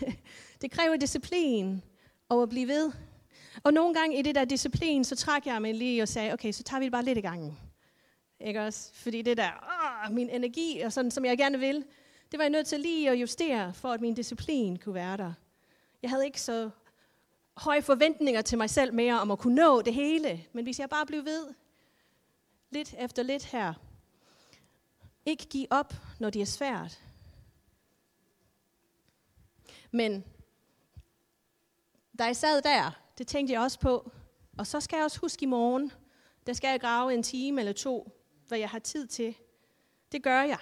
det 0.62 0.70
kræver 0.70 0.96
disciplin 0.96 1.82
og 2.28 2.42
at 2.42 2.48
blive 2.48 2.68
ved. 2.68 2.92
Og 3.62 3.72
nogle 3.72 3.94
gange 3.94 4.18
i 4.18 4.22
det 4.22 4.34
der 4.34 4.44
disciplin, 4.44 5.04
så 5.04 5.16
trak 5.16 5.46
jeg 5.46 5.62
mig 5.62 5.74
lige 5.74 6.02
og 6.02 6.08
sagde, 6.08 6.32
okay, 6.32 6.52
så 6.52 6.62
tager 6.62 6.78
vi 6.80 6.84
det 6.84 6.92
bare 6.92 7.04
lidt 7.04 7.18
i 7.18 7.20
gangen. 7.20 7.58
Ikke 8.40 8.62
også? 8.62 8.90
Fordi 8.94 9.22
det 9.22 9.36
der, 9.36 9.50
åh, 10.08 10.14
min 10.14 10.30
energi, 10.30 10.80
og 10.80 10.92
sådan, 10.92 11.10
som 11.10 11.24
jeg 11.24 11.38
gerne 11.38 11.58
vil, 11.58 11.84
det 12.32 12.38
var 12.38 12.44
jeg 12.44 12.50
nødt 12.50 12.66
til 12.66 12.80
lige 12.80 13.10
at 13.10 13.16
justere, 13.20 13.74
for 13.74 13.92
at 13.92 14.00
min 14.00 14.14
disciplin 14.14 14.78
kunne 14.78 14.94
være 14.94 15.16
der. 15.16 15.32
Jeg 16.02 16.10
havde 16.10 16.24
ikke 16.24 16.40
så 16.40 16.70
høje 17.56 17.82
forventninger 17.82 18.42
til 18.42 18.58
mig 18.58 18.70
selv 18.70 18.94
mere 18.94 19.20
om 19.20 19.30
at 19.30 19.38
kunne 19.38 19.54
nå 19.54 19.82
det 19.82 19.94
hele. 19.94 20.46
Men 20.52 20.64
hvis 20.64 20.78
jeg 20.78 20.88
bare 20.88 21.06
blev 21.06 21.24
ved, 21.24 21.54
lidt 22.70 22.94
efter 22.98 23.22
lidt 23.22 23.44
her, 23.44 23.74
ikke 25.26 25.46
give 25.46 25.66
op, 25.70 25.94
når 26.18 26.30
det 26.30 26.42
er 26.42 26.46
svært. 26.46 27.00
Men 29.90 30.24
da 32.18 32.24
jeg 32.24 32.36
sad 32.36 32.62
der, 32.62 32.90
det 33.18 33.26
tænkte 33.26 33.54
jeg 33.54 33.60
også 33.60 33.78
på. 33.78 34.12
Og 34.58 34.66
så 34.66 34.80
skal 34.80 34.96
jeg 34.96 35.04
også 35.04 35.20
huske 35.20 35.42
i 35.42 35.46
morgen, 35.46 35.92
der 36.46 36.52
skal 36.52 36.68
jeg 36.68 36.80
grave 36.80 37.14
en 37.14 37.22
time 37.22 37.60
eller 37.60 37.72
to, 37.72 38.12
hvad 38.48 38.58
jeg 38.58 38.70
har 38.70 38.78
tid 38.78 39.06
til. 39.06 39.34
Det 40.12 40.22
gør 40.22 40.42
jeg. 40.42 40.58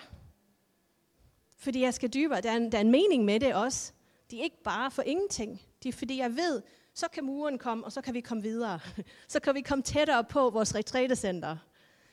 Fordi 1.56 1.80
jeg 1.80 1.94
skal 1.94 2.14
dybere. 2.14 2.40
Der 2.40 2.50
er 2.50 2.56
en, 2.56 2.72
der 2.72 2.78
er 2.78 2.82
en 2.82 2.90
mening 2.90 3.24
med 3.24 3.40
det 3.40 3.54
også. 3.54 3.93
De 4.30 4.38
er 4.38 4.44
ikke 4.44 4.62
bare 4.64 4.90
for 4.90 5.02
ingenting. 5.02 5.62
Det 5.82 5.88
er 5.88 5.92
fordi, 5.92 6.18
jeg 6.18 6.36
ved, 6.36 6.62
så 6.94 7.08
kan 7.08 7.24
muren 7.24 7.58
komme, 7.58 7.84
og 7.84 7.92
så 7.92 8.00
kan 8.00 8.14
vi 8.14 8.20
komme 8.20 8.42
videre. 8.42 8.80
Så 9.28 9.40
kan 9.40 9.54
vi 9.54 9.60
komme 9.60 9.82
tættere 9.82 10.24
på 10.24 10.50
vores 10.50 10.74
retrætecenter. 10.74 11.56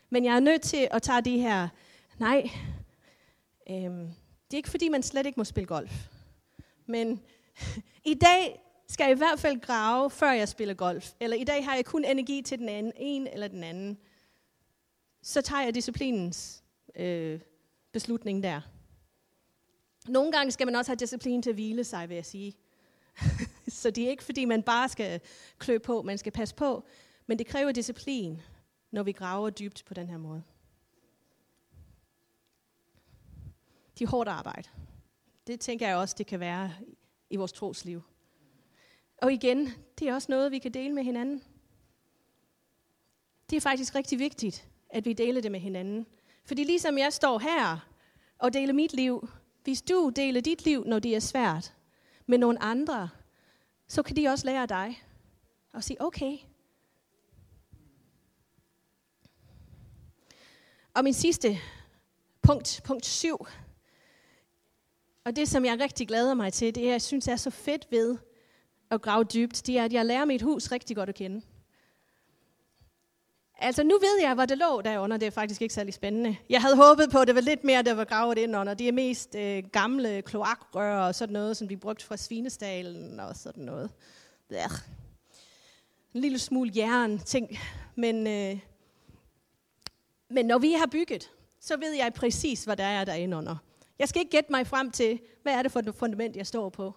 Men 0.10 0.26
jeg 0.26 0.36
er 0.36 0.40
nødt 0.40 0.62
til 0.62 0.88
at 0.92 1.02
tage 1.02 1.22
de 1.22 1.40
her, 1.40 1.68
nej, 2.18 2.50
øhm, 3.70 4.08
det 4.46 4.54
er 4.54 4.58
ikke 4.58 4.70
fordi, 4.70 4.90
man 4.90 5.04
slet 5.04 5.26
ikke 5.26 5.40
må 5.40 5.44
spille 5.44 5.68
golf. 5.68 6.08
Men 6.86 7.22
i 8.06 8.14
dag 8.14 8.62
skal 8.88 9.04
jeg 9.04 9.12
i 9.12 9.18
hvert 9.18 9.40
fald 9.40 9.60
grave, 9.60 10.10
før 10.10 10.32
jeg 10.32 10.48
spiller 10.48 10.74
golf. 10.74 11.12
Eller 11.20 11.38
i 11.38 11.44
dag 11.44 11.66
har 11.66 11.76
jeg 11.76 11.86
kun 11.86 12.06
energi 12.06 12.42
til 12.42 12.58
den 12.60 12.70
anden, 12.70 12.94
en 12.96 13.28
eller 13.28 13.48
den 13.48 13.64
anden. 13.64 13.98
Så 15.24 15.42
tager 15.42 15.64
jeg 15.64 15.76
disciplinens 15.76 16.64
øh, 16.96 17.40
beslutning 17.92 18.44
der. 18.44 18.62
Nogle 20.08 20.32
gange 20.32 20.52
skal 20.52 20.68
man 20.68 20.76
også 20.76 20.92
have 20.92 20.96
disciplin 20.96 21.42
til 21.42 21.50
at 21.50 21.56
hvile 21.56 21.84
sig, 21.84 22.10
vil 22.10 22.16
jeg 22.16 22.26
sige. 22.26 22.58
Så 23.68 23.92
det 23.92 24.04
er 24.04 24.10
ikke, 24.10 24.24
fordi 24.24 24.46
man 24.46 24.64
bare 24.64 24.90
skal 24.90 25.22
klø 25.58 25.78
på, 25.78 26.02
man 26.02 26.18
skal 26.18 26.32
passe 26.32 26.56
på. 26.56 26.86
Men 27.28 27.40
det 27.40 27.48
kræver 27.48 27.72
disciplin, 27.72 28.42
når 28.92 29.04
vi 29.04 29.12
graver 29.12 29.50
dybt 29.50 29.84
på 29.86 29.94
den 29.94 30.10
her 30.10 30.18
måde. 30.18 30.44
De 34.00 34.06
hårdt 34.06 34.30
arbejde. 34.30 34.70
Det 35.48 35.60
tænker 35.60 35.88
jeg 35.88 35.98
også, 35.98 36.16
det 36.18 36.28
kan 36.28 36.40
være 36.40 36.74
i 37.30 37.36
vores 37.36 37.52
trosliv. 37.52 38.02
Og 39.22 39.34
igen, 39.34 39.74
det 40.00 40.08
er 40.08 40.14
også 40.14 40.32
noget, 40.32 40.52
vi 40.52 40.60
kan 40.60 40.74
dele 40.74 40.94
med 40.94 41.04
hinanden. 41.04 41.44
Det 43.50 43.58
er 43.58 43.62
faktisk 43.62 43.96
rigtig 43.96 44.20
vigtigt, 44.20 44.68
at 44.90 45.06
vi 45.06 45.14
deler 45.14 45.42
det 45.42 45.52
med 45.52 45.60
hinanden. 45.60 46.06
Fordi 46.46 46.64
ligesom 46.64 46.98
jeg 46.98 47.14
står 47.14 47.40
her 47.40 47.90
og 48.38 48.54
deler 48.54 48.74
mit 48.74 48.94
liv, 48.94 49.30
hvis 49.64 49.82
du 49.82 50.12
deler 50.16 50.42
dit 50.42 50.66
liv, 50.66 50.84
når 50.86 51.00
det 51.00 51.16
er 51.16 51.20
svært, 51.20 51.74
med 52.26 52.38
nogle 52.38 52.64
andre, 52.64 53.10
så 53.88 54.04
kan 54.04 54.16
de 54.16 54.28
også 54.28 54.46
lære 54.46 54.66
dig 54.66 55.04
og 55.74 55.84
sige, 55.84 56.02
okay. 56.02 56.38
Og 60.94 61.04
min 61.04 61.14
sidste 61.14 61.58
punkt, 62.42 62.82
punkt 62.84 63.06
7, 63.06 63.48
og 65.24 65.36
det 65.36 65.50
som 65.50 65.66
jeg 65.66 65.80
rigtig 65.80 66.08
glæder 66.08 66.34
mig 66.34 66.54
til, 66.54 66.76
det 66.76 66.88
er, 66.88 66.92
jeg 66.92 67.02
synes 67.02 67.28
er 67.28 67.36
så 67.36 67.50
fedt 67.50 67.88
ved 67.92 68.18
at 68.92 69.02
grave 69.02 69.24
dybt, 69.24 69.68
det 69.68 69.78
er, 69.78 69.86
at 69.86 69.94
jeg 69.94 70.06
lærer 70.06 70.26
mit 70.26 70.42
hus 70.42 70.72
rigtig 70.72 70.96
godt 70.96 71.10
at 71.10 71.16
kende. 71.16 71.42
Altså, 73.60 73.84
nu 73.84 74.00
ved 74.00 74.22
jeg, 74.22 74.34
hvor 74.34 74.46
det 74.46 74.58
lå 74.58 74.82
derunder. 74.82 75.18
Det 75.18 75.26
er 75.26 75.32
faktisk 75.32 75.62
ikke 75.62 75.74
særlig 75.74 75.94
spændende. 75.94 76.38
Jeg 76.50 76.62
havde 76.62 76.76
håbet 76.76 77.10
på, 77.12 77.20
at 77.20 77.28
det 77.28 77.36
var 77.36 77.42
lidt 77.42 77.64
mere, 77.64 77.82
der 77.82 77.94
var 77.94 78.06
gravet 78.06 78.38
ind 78.38 78.58
under. 78.58 78.74
Det 78.74 78.88
er 78.88 78.92
mest 78.92 79.36
øh, 79.36 79.64
gamle 79.64 80.22
kloakrør 80.22 81.00
og 81.00 81.16
sådan 81.16 81.34
noget, 81.34 81.58
som 81.58 81.70
vi 81.70 81.76
brugte 81.76 82.06
fra 82.06 82.18
svinestalen 82.18 83.20
og 83.20 83.36
sådan 83.36 83.64
noget. 83.64 83.90
Ja. 84.52 84.68
En 86.14 86.22
lille 86.22 86.40
smule 86.40 86.72
jern 86.76 87.20
ting. 87.20 87.60
Men, 87.96 88.28
øh, 88.28 88.60
men 90.30 90.46
når 90.46 90.58
vi 90.58 90.72
har 90.72 90.88
bygget, 90.88 91.32
så 91.60 91.78
ved 91.78 91.94
jeg 91.94 92.14
præcis, 92.14 92.64
hvad 92.64 92.78
der 92.78 92.84
er 92.84 93.06
derinde 93.06 93.38
under. 93.38 93.56
Jeg 94.00 94.10
skal 94.10 94.20
ikke 94.20 94.32
gætte 94.32 94.52
mig 94.52 94.68
frem 94.68 94.92
til, 94.92 95.20
hvad 95.44 95.54
er 95.54 95.62
det 95.62 95.72
for 95.72 95.80
et 95.80 95.96
fundament, 95.96 96.36
jeg 96.36 96.48
står 96.48 96.70
på. 96.70 96.94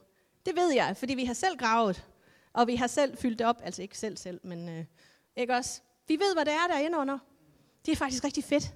Det 0.47 0.57
ved 0.57 0.73
jeg, 0.73 0.97
fordi 0.97 1.15
vi 1.15 1.25
har 1.25 1.35
selv 1.35 1.57
gravet, 1.57 2.05
og 2.53 2.67
vi 2.67 2.77
har 2.77 2.87
selv 2.87 3.17
fyldt 3.17 3.39
det 3.39 3.47
op. 3.47 3.61
Altså 3.65 3.83
ikke 3.83 3.99
selv 3.99 4.17
selv, 4.17 4.41
men 4.43 4.69
øh, 4.69 4.85
ikke 5.37 5.55
også? 5.55 5.81
Vi 6.09 6.15
ved, 6.15 6.35
hvad 6.35 6.45
der 6.45 6.53
er 6.53 6.67
derinde 6.69 6.99
under. 6.99 7.19
Det 7.87 7.93
er 7.93 7.97
faktisk 7.97 8.25
rigtig 8.25 8.45
fedt. 8.45 8.75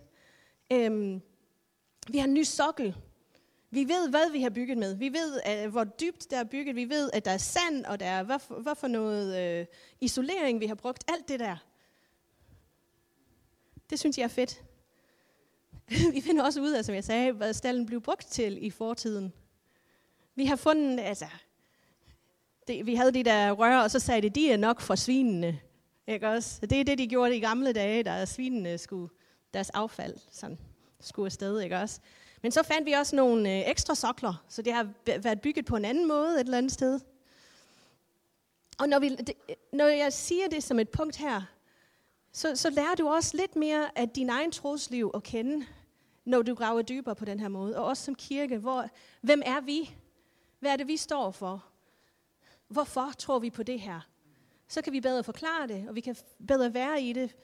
Øhm, 0.73 1.23
vi 2.09 2.19
har 2.19 2.27
en 2.27 2.35
ny 2.35 2.43
sokkel. 2.43 2.97
Vi 3.71 3.89
ved, 3.89 4.11
hvad 4.11 4.33
vi 4.33 4.43
har 4.43 4.51
bygget 4.51 4.79
med. 4.79 4.95
Vi 4.95 5.13
ved, 5.13 5.41
øh, 5.49 5.71
hvor 5.71 5.85
dybt 5.85 6.31
der 6.31 6.39
er 6.39 6.45
bygget. 6.45 6.77
Vi 6.77 6.89
ved, 6.89 7.11
at 7.13 7.25
der 7.25 7.31
er 7.31 7.39
sand, 7.39 7.85
og 7.85 8.01
der 8.01 8.07
er, 8.07 8.23
hvad 8.23 8.39
for, 8.39 8.55
hvad 8.55 8.75
for 8.75 8.89
noget 8.89 9.41
øh, 9.41 9.67
isolering, 10.01 10.61
vi 10.61 10.67
har 10.67 10.75
brugt. 10.75 11.05
Alt 11.09 11.29
det 11.29 11.41
der. 11.41 11.57
Det 13.91 13.99
synes 13.99 14.19
jeg 14.19 14.25
er 14.25 14.29
fedt. 14.29 14.63
vi 16.15 16.21
finder 16.21 16.45
også 16.45 16.61
ud 16.61 16.71
af, 16.71 16.85
som 16.85 16.95
jeg 16.95 17.05
sagde, 17.05 17.33
hvad 17.33 17.55
stallen 17.55 17.87
blev 17.87 18.01
brugt 18.01 18.27
til 18.27 18.67
i 18.67 18.71
fortiden. 18.71 19.33
Vi 20.35 20.45
har 20.45 20.57
fundet, 20.57 21.01
altså, 21.01 21.27
det, 22.67 22.87
vi 22.87 22.95
havde 22.95 23.13
de 23.13 23.23
der 23.23 23.53
rør, 23.53 23.79
og 23.79 23.91
så 23.91 23.99
sagde 23.99 24.23
det, 24.23 24.35
de 24.35 24.51
er 24.53 24.57
nok 24.57 24.81
for 24.81 24.95
svinene. 24.95 25.61
Ikke 26.09 26.29
også? 26.29 26.61
Det 26.61 26.81
er 26.81 26.85
det, 26.85 26.99
de 26.99 27.09
gjorde 27.09 27.37
i 27.37 27.41
gamle 27.41 27.73
dage, 27.73 28.03
da 28.03 28.25
svinene 28.25 28.79
skulle, 28.79 29.09
deres 29.55 29.71
affald 29.71 30.17
sådan, 30.31 30.59
skulle 31.01 31.27
afsted. 31.27 31.61
Ikke 31.61 31.77
også? 31.77 32.01
Men 32.43 32.53
så 32.53 32.63
fandt 32.63 32.87
vi 32.87 32.93
også 32.93 33.17
nogle 33.17 33.51
øh, 33.51 33.71
ekstra 33.71 33.95
sokler, 33.95 34.45
så 34.49 34.63
det 34.63 34.73
har 34.73 34.89
været 35.07 35.41
bygget 35.41 35.65
på 35.65 35.77
en 35.77 35.85
anden 35.85 36.09
måde 36.09 36.35
et 36.35 36.41
eller 36.41 36.59
andet 36.59 36.73
sted. 36.73 37.01
Og 38.79 38.89
når, 38.89 38.99
vi, 38.99 39.09
det, 39.09 39.35
når 39.73 39.87
jeg 39.87 40.13
siger 40.13 40.49
det 40.49 40.63
som 40.63 40.79
et 40.79 40.89
punkt 40.89 41.17
her, 41.17 41.43
så, 42.33 42.57
så 42.57 42.71
lærer 42.71 42.95
du 42.95 43.09
også 43.09 43.37
lidt 43.37 43.57
mere 43.57 43.99
af 43.99 44.09
din 44.09 44.31
egen 44.31 44.53
trosliv 44.53 45.11
at 45.15 45.23
kende, 45.23 45.67
når 46.25 46.43
du 46.43 46.55
graver 46.55 46.83
dybere 46.83 47.15
på 47.15 47.25
den 47.25 47.41
her 47.41 47.49
måde. 47.49 47.79
Og 47.79 47.85
også 47.85 48.05
som 48.05 48.15
kirke, 48.15 48.59
hvor, 48.59 48.89
hvem 49.21 49.43
er 49.47 49.61
vi? 49.61 49.95
Hvad 50.59 50.73
er 50.73 50.77
det, 50.77 50.87
vi 50.87 50.97
står 50.97 51.31
for? 51.31 51.65
Hvorfor 52.69 53.13
tror 53.19 53.39
vi 53.39 53.51
på 53.51 53.63
det 53.63 53.81
her? 53.81 54.01
Så 54.69 54.83
kan 54.83 54.93
vi 54.93 55.01
bedre 55.01 55.25
forklare 55.25 55.67
det, 55.69 55.89
og 55.89 55.95
vi 55.95 56.01
kan 56.01 56.17
bedre 56.49 56.75
være 56.75 57.03
i 57.03 57.13
det, 57.13 57.37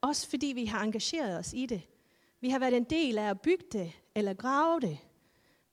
også 0.00 0.28
fordi 0.28 0.46
vi 0.46 0.64
har 0.64 0.82
engageret 0.82 1.38
os 1.38 1.52
i 1.52 1.66
det. 1.66 1.82
Vi 2.40 2.50
har 2.50 2.58
været 2.58 2.76
en 2.76 2.84
del 2.84 3.18
af 3.18 3.30
at 3.30 3.40
bygge 3.40 3.64
det, 3.72 3.92
eller 4.14 4.34
grave 4.34 4.80
det. 4.80 4.98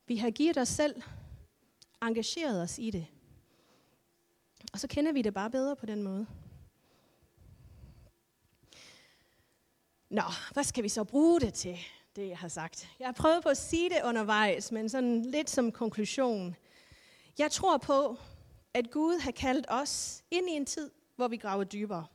Vi 0.06 0.16
har 0.16 0.30
givet 0.30 0.58
os 0.58 0.68
selv, 0.68 1.02
engageret 2.02 2.62
os 2.62 2.78
i 2.78 2.90
det. 2.90 3.06
Og 4.72 4.80
så 4.80 4.88
kender 4.88 5.12
vi 5.12 5.22
det 5.22 5.34
bare 5.34 5.50
bedre 5.50 5.76
på 5.76 5.86
den 5.86 6.02
måde. 6.02 6.26
Nå, 10.10 10.22
hvad 10.52 10.64
skal 10.64 10.84
vi 10.84 10.88
så 10.88 11.04
bruge 11.04 11.40
det 11.40 11.54
til, 11.54 11.78
det 12.16 12.28
jeg 12.28 12.38
har 12.38 12.48
sagt? 12.48 12.88
Jeg 12.98 13.06
har 13.06 13.12
prøvet 13.12 13.42
på 13.42 13.48
at 13.48 13.56
sige 13.56 13.90
det 13.90 13.98
undervejs, 14.04 14.72
men 14.72 14.88
sådan 14.88 15.22
lidt 15.22 15.50
som 15.50 15.72
konklusion. 15.72 16.56
Jeg 17.38 17.50
tror 17.50 17.78
på, 17.78 18.16
at 18.74 18.90
Gud 18.90 19.20
har 19.20 19.30
kaldt 19.30 19.66
os 19.68 20.24
ind 20.30 20.48
i 20.48 20.52
en 20.52 20.66
tid, 20.66 20.90
hvor 21.16 21.28
vi 21.28 21.36
graver 21.36 21.64
dybere. 21.64 22.06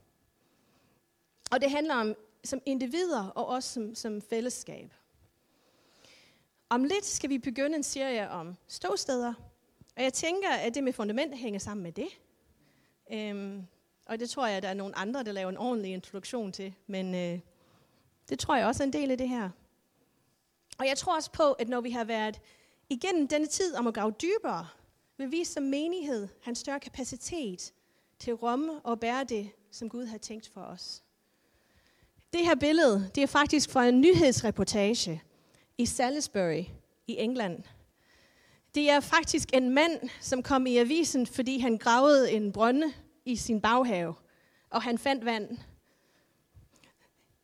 Og 1.52 1.62
det 1.62 1.72
handler 1.72 1.96
om 1.96 2.16
som 2.44 2.62
individer 2.66 3.28
og 3.28 3.48
også 3.48 3.74
som, 3.74 3.96
som 3.96 4.22
fællesskab. 4.22 4.94
Om 6.70 6.84
lidt 6.84 7.06
skal 7.06 7.30
vi 7.30 7.38
begynde 7.38 7.76
en 7.76 7.84
serie 7.84 8.30
om 8.30 8.56
ståsteder, 8.68 9.34
og 9.96 10.04
jeg 10.04 10.14
tænker, 10.14 10.50
at 10.50 10.76
det 10.76 10.84
med 10.84 10.94
fundament 10.94 11.38
hænger 11.38 11.60
sammen 11.60 11.84
med 11.84 11.92
det. 11.92 12.08
Øhm, 13.12 13.68
og 14.06 14.20
det 14.20 14.30
tror 14.30 14.48
jeg, 14.48 14.58
at 14.58 14.64
der 14.64 14.70
er 14.70 14.74
nogle 14.74 14.98
andre, 14.98 15.24
der 15.24 15.32
laver 15.32 15.50
en 15.50 15.58
ordentlig 15.58 15.94
introduktion 15.94 16.52
til, 16.52 16.74
men 16.88 17.16
øh, 17.16 17.40
det 18.30 18.40
tror 18.40 18.56
jeg 18.56 18.68
også 18.68 18.84
er 18.84 18.88
en 18.88 18.94
del 18.94 19.12
af 19.12 19.18
det 19.18 19.30
her. 19.30 19.50
Og 20.80 20.88
jeg 20.88 20.98
tror 20.98 21.16
også 21.16 21.32
på, 21.32 21.52
at 21.52 21.70
når 21.70 21.82
vi 21.82 21.92
har 21.92 22.04
været 22.04 22.42
igennem 22.90 23.28
denne 23.28 23.48
tid 23.48 23.76
om 23.76 23.88
at 23.88 23.94
grave 23.94 24.12
dybere, 24.12 24.68
men 25.18 25.32
vi 25.32 25.44
som 25.44 25.64
menighed 25.64 26.28
have 26.42 26.52
en 26.52 26.56
større 26.56 26.80
kapacitet 26.80 27.74
til 28.20 28.32
at 28.32 28.44
rumme 28.44 28.80
og 28.84 29.00
bære 29.00 29.24
det, 29.24 29.50
som 29.72 29.90
Gud 29.90 30.06
har 30.06 30.18
tænkt 30.18 30.50
for 30.54 30.62
os. 30.62 31.04
Det 32.34 32.46
her 32.46 32.56
billede, 32.56 33.10
det 33.16 33.24
er 33.24 33.28
faktisk 33.28 33.70
fra 33.70 33.88
en 33.88 34.02
nyhedsreportage 34.02 35.24
i 35.78 35.86
Salisbury 35.86 36.64
i 37.08 37.16
England. 37.18 37.64
Det 38.76 38.90
er 38.90 39.00
faktisk 39.00 39.50
en 39.54 39.70
mand, 39.70 40.10
som 40.22 40.44
kom 40.44 40.66
i 40.66 40.78
avisen, 40.78 41.28
fordi 41.28 41.60
han 41.60 41.78
gravede 41.78 42.32
en 42.32 42.52
brønde 42.52 42.94
i 43.26 43.36
sin 43.36 43.62
baghave, 43.62 44.14
og 44.70 44.82
han 44.82 44.98
fandt 44.98 45.26
vand. 45.26 45.58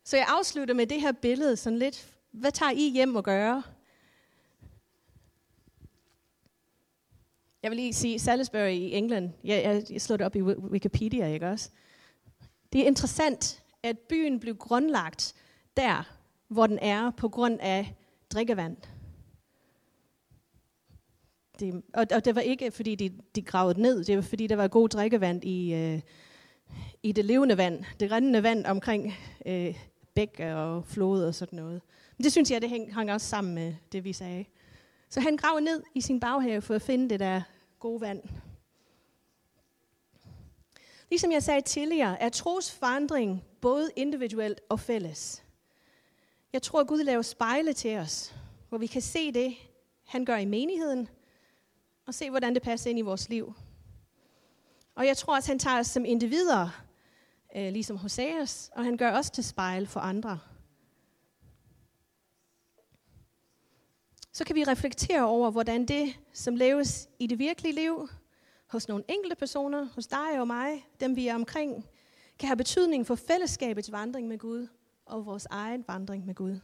Så 0.04 0.16
jeg 0.16 0.26
afslutter 0.28 0.74
med 0.74 0.86
det 0.86 1.00
her 1.00 1.12
billede 1.12 1.56
sådan 1.56 1.78
lidt, 1.78 2.16
hvad 2.30 2.52
tager 2.52 2.72
I 2.72 2.90
hjem 2.90 3.16
og 3.16 3.24
gøre? 3.24 3.62
Jeg 7.62 7.70
vil 7.70 7.76
lige 7.76 7.92
sige, 7.92 8.18
Salisbury 8.18 8.70
i 8.70 8.92
England, 8.92 9.30
jeg, 9.44 9.62
jeg, 9.64 9.82
jeg 9.90 10.00
det 10.18 10.26
op 10.26 10.36
i 10.36 10.42
Wikipedia, 10.42 11.26
ikke 11.26 11.48
også? 11.48 11.70
Det 12.72 12.80
er 12.80 12.86
interessant, 12.86 13.62
at 13.82 13.98
byen 13.98 14.40
blev 14.40 14.56
grundlagt 14.56 15.34
der, 15.76 16.16
hvor 16.48 16.66
den 16.66 16.78
er, 16.78 17.10
på 17.10 17.28
grund 17.28 17.58
af 17.60 17.94
drikkevand. 18.30 18.76
Det, 21.60 21.82
og, 21.94 22.06
og 22.14 22.24
det 22.24 22.34
var 22.34 22.40
ikke, 22.40 22.70
fordi 22.70 22.94
de, 22.94 23.18
de 23.34 23.42
gravede 23.42 23.80
ned, 23.80 24.04
det 24.04 24.16
var, 24.16 24.22
fordi 24.22 24.46
der 24.46 24.56
var 24.56 24.68
god 24.68 24.88
drikkevand 24.88 25.44
i, 25.44 25.74
øh, 25.74 26.00
i 27.02 27.12
det 27.12 27.24
levende 27.24 27.56
vand, 27.56 27.84
det 28.00 28.10
rendende 28.10 28.42
vand 28.42 28.66
omkring 28.66 29.14
øh, 29.46 29.74
bæk 30.14 30.40
og 30.40 30.84
flod 30.84 31.24
og 31.24 31.34
sådan 31.34 31.56
noget. 31.56 31.82
Men 32.16 32.24
det 32.24 32.32
synes 32.32 32.50
jeg, 32.50 32.62
det 32.62 32.70
hang, 32.70 32.94
hang 32.94 33.12
også 33.12 33.26
sammen 33.26 33.54
med 33.54 33.74
det, 33.92 34.04
vi 34.04 34.12
sagde. 34.12 34.44
Så 35.10 35.20
han 35.20 35.36
graver 35.36 35.60
ned 35.60 35.82
i 35.94 36.00
sin 36.00 36.20
baghave 36.20 36.62
for 36.62 36.74
at 36.74 36.82
finde 36.82 37.10
det 37.10 37.20
der 37.20 37.42
gode 37.78 38.00
vand. 38.00 38.22
Ligesom 41.10 41.32
jeg 41.32 41.42
sagde 41.42 41.60
tidligere, 41.60 42.22
er 42.22 42.28
trosforandring 42.28 43.44
både 43.60 43.90
individuelt 43.96 44.60
og 44.68 44.80
fælles. 44.80 45.44
Jeg 46.52 46.62
tror, 46.62 46.80
at 46.80 46.86
Gud 46.86 47.04
laver 47.04 47.22
spejle 47.22 47.72
til 47.72 47.96
os, 47.98 48.34
hvor 48.68 48.78
vi 48.78 48.86
kan 48.86 49.02
se 49.02 49.32
det, 49.32 49.54
han 50.06 50.24
gør 50.24 50.36
i 50.36 50.44
menigheden, 50.44 51.08
og 52.06 52.14
se, 52.14 52.30
hvordan 52.30 52.54
det 52.54 52.62
passer 52.62 52.90
ind 52.90 52.98
i 52.98 53.02
vores 53.02 53.28
liv. 53.28 53.54
Og 54.94 55.06
jeg 55.06 55.16
tror 55.16 55.36
også, 55.36 55.50
han 55.50 55.58
tager 55.58 55.78
os 55.78 55.86
som 55.86 56.04
individer, 56.04 56.84
øh, 57.56 57.72
ligesom 57.72 57.96
Hoseas, 57.96 58.70
og 58.74 58.84
han 58.84 58.96
gør 58.96 59.12
os 59.12 59.30
til 59.30 59.44
spejl 59.44 59.86
for 59.86 60.00
andre. 60.00 60.38
Så 64.32 64.44
kan 64.44 64.56
vi 64.56 64.64
reflektere 64.64 65.24
over, 65.24 65.50
hvordan 65.50 65.84
det, 65.84 66.14
som 66.32 66.56
leves 66.56 67.08
i 67.18 67.26
det 67.26 67.38
virkelige 67.38 67.74
liv, 67.74 68.08
hos 68.66 68.88
nogle 68.88 69.04
enkelte 69.08 69.36
personer, 69.36 69.88
hos 69.94 70.06
dig 70.06 70.40
og 70.40 70.46
mig, 70.46 70.86
dem 71.00 71.16
vi 71.16 71.28
er 71.28 71.34
omkring, 71.34 71.86
kan 72.38 72.46
have 72.46 72.56
betydning 72.56 73.06
for 73.06 73.14
fællesskabets 73.14 73.92
vandring 73.92 74.28
med 74.28 74.38
Gud 74.38 74.66
og 75.06 75.26
vores 75.26 75.46
egen 75.50 75.84
vandring 75.88 76.26
med 76.26 76.34
Gud. 76.34 76.60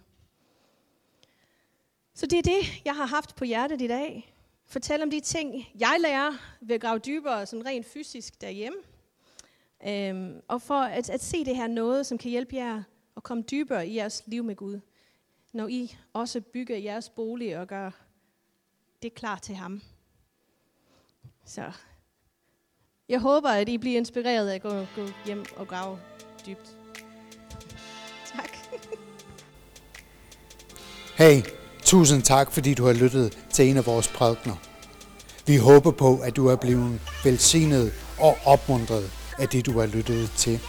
Så 2.14 2.26
det 2.26 2.38
er 2.38 2.42
det, 2.42 2.82
jeg 2.84 2.96
har 2.96 3.06
haft 3.06 3.36
på 3.36 3.44
hjertet 3.44 3.82
i 3.82 3.86
dag. 3.86 4.34
Fortæl 4.66 5.02
om 5.02 5.10
de 5.10 5.20
ting, 5.20 5.68
jeg 5.78 5.96
lærer 6.00 6.32
ved 6.60 6.74
at 6.74 6.80
grave 6.80 6.98
dybere 6.98 7.46
sådan 7.46 7.66
rent 7.66 7.86
fysisk 7.86 8.40
derhjemme. 8.40 8.78
Øhm, 9.86 10.40
og 10.48 10.62
for 10.62 10.80
at, 10.80 11.10
at 11.10 11.22
se 11.22 11.44
det 11.44 11.56
her 11.56 11.66
noget, 11.66 12.06
som 12.06 12.18
kan 12.18 12.30
hjælpe 12.30 12.56
jer 12.56 12.82
at 13.16 13.22
komme 13.22 13.42
dybere 13.42 13.88
i 13.88 13.96
jeres 13.96 14.22
liv 14.26 14.44
med 14.44 14.56
Gud. 14.56 14.80
Når 15.56 15.68
I 15.68 15.96
også 16.12 16.40
bygger 16.40 16.76
jeres 16.76 17.08
bolig 17.08 17.58
og 17.58 17.66
gør 17.66 17.90
det 19.02 19.14
klar 19.14 19.38
til 19.38 19.54
ham. 19.54 19.82
Så 21.44 21.72
jeg 23.08 23.20
håber, 23.20 23.48
at 23.48 23.68
I 23.68 23.78
bliver 23.78 23.96
inspireret 23.96 24.48
af 24.48 24.54
at 24.54 24.62
gå, 24.62 24.70
gå 24.96 25.08
hjem 25.26 25.44
og 25.56 25.68
grave 25.68 25.98
dybt. 26.46 26.76
Tak. 28.36 28.50
Hey, 31.14 31.42
tusind 31.82 32.22
tak, 32.22 32.52
fordi 32.52 32.74
du 32.74 32.84
har 32.84 32.92
lyttet 32.92 33.38
til 33.50 33.70
en 33.70 33.76
af 33.76 33.86
vores 33.86 34.08
prædikner. 34.08 34.56
Vi 35.46 35.56
håber 35.56 35.90
på, 35.90 36.18
at 36.20 36.36
du 36.36 36.46
er 36.46 36.56
blevet 36.56 37.00
velsignet 37.24 37.92
og 38.20 38.38
opmuntret 38.46 39.10
af 39.38 39.48
det, 39.48 39.66
du 39.66 39.78
har 39.78 39.86
lyttet 39.86 40.30
til. 40.30 40.60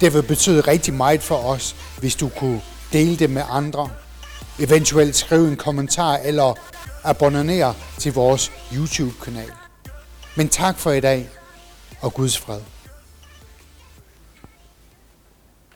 Det 0.00 0.14
vil 0.14 0.22
betyde 0.28 0.60
rigtig 0.60 0.94
meget 0.94 1.22
for 1.22 1.36
os, 1.36 1.72
hvis 2.00 2.16
du 2.16 2.28
kunne 2.28 2.62
dele 2.92 3.16
det 3.16 3.30
med 3.30 3.42
andre. 3.50 3.90
Eventuelt 4.58 5.16
skrive 5.16 5.48
en 5.48 5.56
kommentar 5.56 6.16
eller 6.16 6.54
abonnere 7.04 7.74
til 7.98 8.14
vores 8.14 8.52
YouTube-kanal. 8.74 9.50
Men 10.36 10.48
tak 10.48 10.78
for 10.78 10.90
i 10.92 11.00
dag, 11.00 11.28
og 12.00 12.14
Guds 12.14 12.38
fred. 12.38 12.60